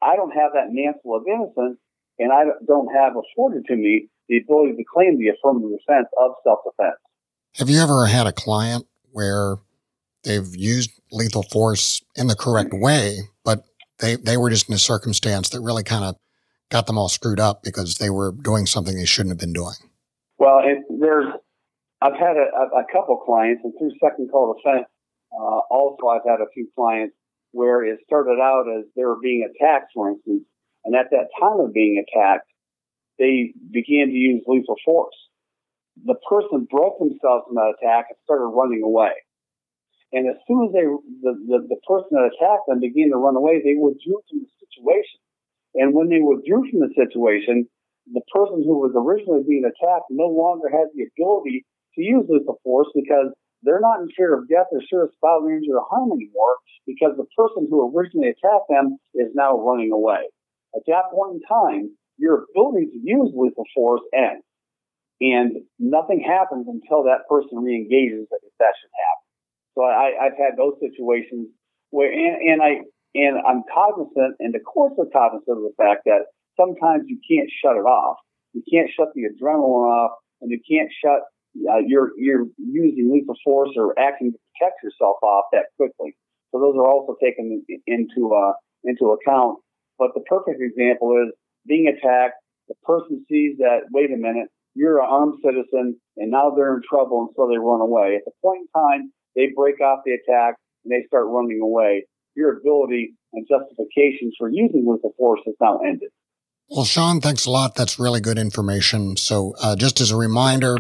I 0.03 0.17
don't 0.17 0.33
have 0.33 0.53
that 0.55 0.69
mantle 0.73 1.15
of 1.15 1.23
innocence 1.29 1.79
and 2.19 2.33
I 2.33 2.45
don't 2.67 2.89
have 2.95 3.13
afforded 3.17 3.65
to 3.67 3.77
me 3.77 4.09
the 4.29 4.39
ability 4.39 4.77
to 4.77 4.85
claim 4.93 5.19
the 5.19 5.29
affirmative 5.29 5.79
defense 5.79 6.09
of 6.19 6.33
self 6.43 6.61
defense. 6.65 6.99
Have 7.57 7.69
you 7.69 7.81
ever 7.81 8.07
had 8.07 8.27
a 8.27 8.33
client 8.33 8.87
where 9.13 9.59
they've 10.25 10.57
used 10.57 10.91
lethal 11.13 11.45
force 11.45 12.03
in 12.17 12.27
the 12.27 12.35
correct 12.35 12.73
way, 12.73 13.19
but 13.45 13.65
they, 14.01 14.17
they 14.17 14.37
were 14.37 14.51
just 14.51 14.69
in 14.69 14.75
a 14.75 14.79
circumstance 14.79 15.51
that 15.51 15.61
really 15.61 15.85
kind 15.85 16.05
of 16.05 16.17
got 16.71 16.87
them 16.87 16.99
all 16.99 17.09
screwed 17.09 17.39
up 17.39 17.63
because 17.63 17.97
they 17.97 18.11
were 18.11 18.33
doing 18.33 18.67
something 18.67 18.97
they 18.97 19.05
shouldn't 19.05 19.31
have 19.31 19.39
been 19.39 19.53
doing? 19.53 19.75
Well, 20.45 20.61
it, 20.63 20.85
there's, 21.01 21.33
I've 22.03 22.21
had 22.21 22.37
a, 22.37 22.77
a, 22.77 22.85
couple 22.93 23.17
clients, 23.25 23.63
and 23.65 23.73
through 23.79 23.93
second 23.97 24.29
call 24.31 24.53
defense, 24.53 24.85
uh, 25.33 25.61
also 25.71 26.09
I've 26.09 26.29
had 26.29 26.45
a 26.45 26.53
few 26.53 26.69
clients 26.75 27.17
where 27.53 27.83
it 27.83 27.99
started 28.05 28.39
out 28.43 28.67
as 28.69 28.85
they 28.95 29.05
were 29.05 29.17
being 29.23 29.49
attacked, 29.49 29.93
for 29.95 30.11
instance, 30.11 30.45
and 30.85 30.95
at 30.95 31.09
that 31.13 31.33
time 31.41 31.61
of 31.61 31.73
being 31.73 32.05
attacked, 32.05 32.47
they 33.19 33.55
began 33.73 34.09
to 34.09 34.13
use 34.13 34.43
lethal 34.47 34.77
force 34.85 35.15
the 36.03 36.19
person 36.29 36.67
broke 36.71 36.99
themselves 36.99 37.47
from 37.47 37.55
that 37.55 37.75
attack 37.79 38.11
and 38.11 38.19
started 38.25 38.51
running 38.51 38.83
away. 38.83 39.15
And 40.13 40.29
as 40.29 40.39
soon 40.47 40.67
as 40.67 40.73
they, 40.73 40.87
the, 41.23 41.33
the, 41.47 41.59
the 41.71 41.81
person 41.87 42.19
that 42.19 42.31
attacked 42.35 42.67
them 42.67 42.81
began 42.81 43.11
to 43.11 43.19
run 43.19 43.37
away, 43.37 43.63
they 43.63 43.75
withdrew 43.79 44.23
from 44.31 44.43
the 44.43 44.53
situation. 44.63 45.19
And 45.75 45.95
when 45.95 46.09
they 46.09 46.23
withdrew 46.23 46.71
from 46.71 46.81
the 46.83 46.95
situation, 46.95 47.67
the 48.13 48.25
person 48.33 48.61
who 48.65 48.81
was 48.81 48.93
originally 48.93 49.45
being 49.49 49.65
attacked 49.65 50.11
no 50.11 50.29
longer 50.29 50.69
has 50.69 50.89
the 50.93 51.09
ability 51.17 51.65
to 51.95 52.01
use 52.03 52.27
lethal 52.29 52.61
force 52.63 52.89
because 52.95 53.33
they're 53.63 53.81
not 53.81 54.01
in 54.01 54.09
fear 54.13 54.37
of 54.37 54.49
death 54.49 54.69
or 54.73 54.83
serious 54.91 55.15
bodily 55.23 55.57
injury 55.57 55.73
or 55.73 55.89
harm 55.89 56.13
anymore 56.13 56.61
because 56.87 57.17
the 57.17 57.29
person 57.33 57.67
who 57.71 57.81
originally 57.89 58.29
attacked 58.29 58.69
them 58.69 58.99
is 59.15 59.33
now 59.33 59.57
running 59.57 59.93
away. 59.93 60.29
At 60.77 60.85
that 60.87 61.09
point 61.13 61.41
in 61.41 61.41
time, 61.49 61.97
your 62.19 62.45
ability 62.53 62.93
to 62.93 63.01
use 63.01 63.33
lethal 63.33 63.65
force 63.75 64.05
ends 64.13 64.45
and 65.21 65.65
nothing 65.79 66.21
happens 66.21 66.67
until 66.69 67.05
that 67.05 67.25
person 67.29 67.59
reengages 67.59 68.29
if 68.29 68.55
that 68.59 68.75
should 68.77 68.93
happen. 68.93 69.25
So 69.75 69.83
I, 69.83 70.27
I've 70.27 70.39
had 70.39 70.59
those 70.59 70.75
situations 70.81 71.49
where, 71.91 72.13
and, 72.13 72.37
and 72.43 72.63
I, 72.63 72.83
and 73.15 73.39
I'm 73.47 73.63
cognizant, 73.73 74.37
and 74.41 74.53
the 74.53 74.61
courts 74.61 74.97
are 74.99 75.07
cognizant 75.07 75.57
of 75.57 75.63
the 75.63 75.75
fact 75.79 76.03
that 76.07 76.34
sometimes 76.57 77.05
you 77.07 77.19
can't 77.29 77.51
shut 77.63 77.77
it 77.77 77.87
off. 77.87 78.19
You 78.53 78.63
can't 78.71 78.91
shut 78.95 79.09
the 79.15 79.27
adrenaline 79.27 79.91
off, 79.91 80.13
and 80.41 80.51
you 80.51 80.61
can't 80.63 80.91
shut 81.03 81.23
uh, 81.71 81.79
using 81.87 83.11
lethal 83.13 83.35
force 83.45 83.71
or 83.77 83.99
acting 83.99 84.33
to 84.33 84.39
protect 84.55 84.83
yourself 84.83 85.17
off 85.23 85.47
that 85.53 85.67
quickly. 85.77 86.15
So 86.51 86.61
those 86.61 86.75
are 86.77 86.87
also 86.87 87.17
taken 87.23 87.65
into 87.87 88.35
uh, 88.35 88.53
into 88.85 89.17
account. 89.17 89.59
But 89.99 90.11
the 90.15 90.23
perfect 90.27 90.61
example 90.61 91.15
is 91.27 91.35
being 91.67 91.89
attacked. 91.89 92.35
The 92.69 92.75
person 92.83 93.25
sees 93.29 93.59
that 93.59 93.91
wait 93.93 94.11
a 94.11 94.17
minute, 94.17 94.49
you're 94.75 94.99
an 94.99 95.07
armed 95.09 95.39
citizen, 95.45 96.01
and 96.17 96.31
now 96.31 96.51
they're 96.51 96.75
in 96.75 96.83
trouble, 96.89 97.27
and 97.27 97.31
so 97.37 97.49
they 97.49 97.59
run 97.59 97.81
away. 97.81 98.17
At 98.17 98.25
the 98.25 98.33
point 98.43 98.67
in 98.67 98.81
time 98.81 99.13
they 99.37 99.51
break 99.55 99.81
off 99.81 100.01
the 100.05 100.15
attack 100.15 100.55
and 100.85 100.93
they 100.93 101.07
start 101.07 101.27
running 101.27 101.61
away, 101.63 102.07
your 102.37 102.59
ability 102.59 103.15
and 103.33 103.47
justifications 103.49 104.35
for 104.39 104.49
using 104.49 104.87
lethal 104.87 105.15
force 105.19 105.41
has 105.47 105.55
now 105.61 105.79
ended. 105.79 106.11
Well, 106.69 106.85
Sean, 106.85 107.21
thanks 107.21 107.47
a 107.47 107.51
lot. 107.51 107.75
That's 107.75 107.99
really 107.99 108.21
good 108.21 108.39
information. 108.39 109.17
So, 109.17 109.55
uh, 109.61 109.77
just 109.77 110.01
as 110.01 110.11
a 110.11 110.17
reminder, 110.17 110.79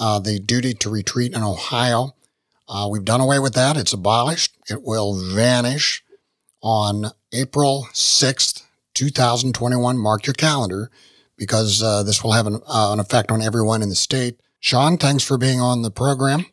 uh, 0.00 0.18
the 0.18 0.38
duty 0.38 0.74
to 0.74 0.90
retreat 0.90 1.34
in 1.34 1.42
Ohio, 1.42 2.14
uh, 2.68 2.88
we've 2.90 3.04
done 3.04 3.20
away 3.20 3.38
with 3.38 3.54
that. 3.54 3.76
It's 3.76 3.92
abolished. 3.92 4.56
It 4.68 4.82
will 4.82 5.14
vanish 5.14 6.02
on 6.62 7.12
April 7.32 7.88
6th, 7.92 8.64
2021. 8.94 9.96
Mark 9.96 10.26
your 10.26 10.34
calendar 10.34 10.90
because 11.36 11.82
uh, 11.82 12.02
this 12.02 12.24
will 12.24 12.32
have 12.32 12.48
an, 12.48 12.60
uh, 12.66 12.92
an, 12.92 12.98
effect 12.98 13.30
on 13.30 13.40
everyone 13.40 13.82
in 13.82 13.88
the 13.88 13.94
state. 13.94 14.40
Sean, 14.58 14.98
thanks 14.98 15.22
for 15.22 15.38
being 15.38 15.60
on 15.60 15.82
the 15.82 15.90
program. 15.90 16.44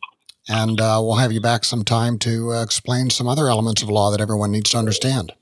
And 0.48 0.80
uh, 0.80 1.00
we'll 1.02 1.16
have 1.16 1.32
you 1.32 1.40
back 1.40 1.64
sometime 1.64 2.18
to 2.20 2.52
explain 2.52 3.10
some 3.10 3.26
other 3.26 3.48
elements 3.48 3.82
of 3.82 3.88
law 3.88 4.12
that 4.12 4.20
everyone 4.20 4.52
needs 4.52 4.70
to 4.70 4.78
understand. 4.78 5.32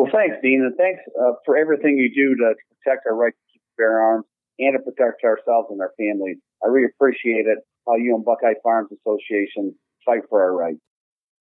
Well, 0.00 0.10
thanks, 0.10 0.36
Dean. 0.42 0.62
And 0.64 0.74
thanks 0.78 1.00
uh, 1.20 1.32
for 1.44 1.58
everything 1.58 1.98
you 1.98 2.08
do 2.08 2.34
to, 2.36 2.54
to 2.54 2.74
protect 2.82 3.04
our 3.06 3.14
right 3.14 3.34
to 3.34 3.52
keep 3.52 3.60
bear 3.76 4.00
arms 4.00 4.24
and 4.58 4.72
to 4.72 4.78
protect 4.78 5.22
ourselves 5.24 5.68
and 5.68 5.78
our 5.78 5.92
families. 5.98 6.38
I 6.64 6.68
really 6.68 6.88
appreciate 6.96 7.44
it 7.44 7.58
how 7.86 7.96
you 7.96 8.14
and 8.14 8.24
Buckeye 8.24 8.54
Firearms 8.62 8.88
Association 8.92 9.74
fight 10.06 10.22
for 10.30 10.40
our 10.40 10.56
rights. 10.56 10.80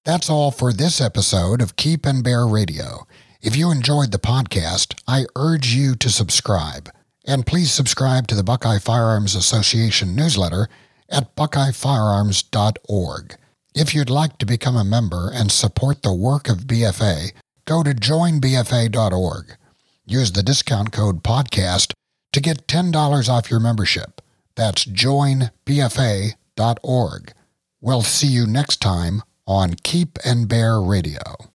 That's 0.04 0.30
all 0.30 0.52
for 0.52 0.74
this 0.74 1.00
episode 1.00 1.62
of 1.62 1.78
Keep 1.78 2.06
and 2.06 2.22
Bear 2.22 2.46
Radio. 2.46 3.08
If 3.42 3.56
you 3.56 3.72
enjoyed 3.72 4.12
the 4.12 4.20
podcast, 4.20 5.02
I 5.08 5.24
urge 5.38 5.74
you 5.74 5.96
to 5.96 6.10
subscribe. 6.10 6.90
And 7.26 7.46
please 7.46 7.72
subscribe 7.72 8.28
to 8.28 8.36
the 8.36 8.44
Buckeye 8.44 8.80
Firearms 8.80 9.36
Association 9.36 10.18
newsletter 10.18 10.68
at 11.10 11.34
buckeyefirearms.org. 11.38 13.36
If 13.74 13.96
you'd 13.96 14.10
like 14.10 14.38
to 14.40 14.46
become 14.46 14.76
a 14.76 14.84
member 14.84 15.32
and 15.34 15.50
support 15.50 16.04
the 16.04 16.14
work 16.14 16.50
of 16.50 16.68
BFA, 16.68 17.32
go 17.70 17.84
to 17.84 17.94
joinbfa.org. 17.94 19.56
Use 20.04 20.32
the 20.32 20.42
discount 20.42 20.92
code 20.92 21.24
PODCAST 21.24 21.94
to 22.34 22.42
get 22.42 22.66
$10 22.66 23.30
off 23.30 23.52
your 23.52 23.60
membership. 23.60 24.22
That's 24.56 24.86
joinbfa.org. 24.86 25.54
We'll 27.80 28.02
see 28.02 28.28
you 28.28 28.48
next 28.48 28.78
time 28.78 29.22
on 29.46 29.76
Keep 29.84 30.18
and 30.26 30.50
Bear 30.50 30.82
Radio. 30.82 31.52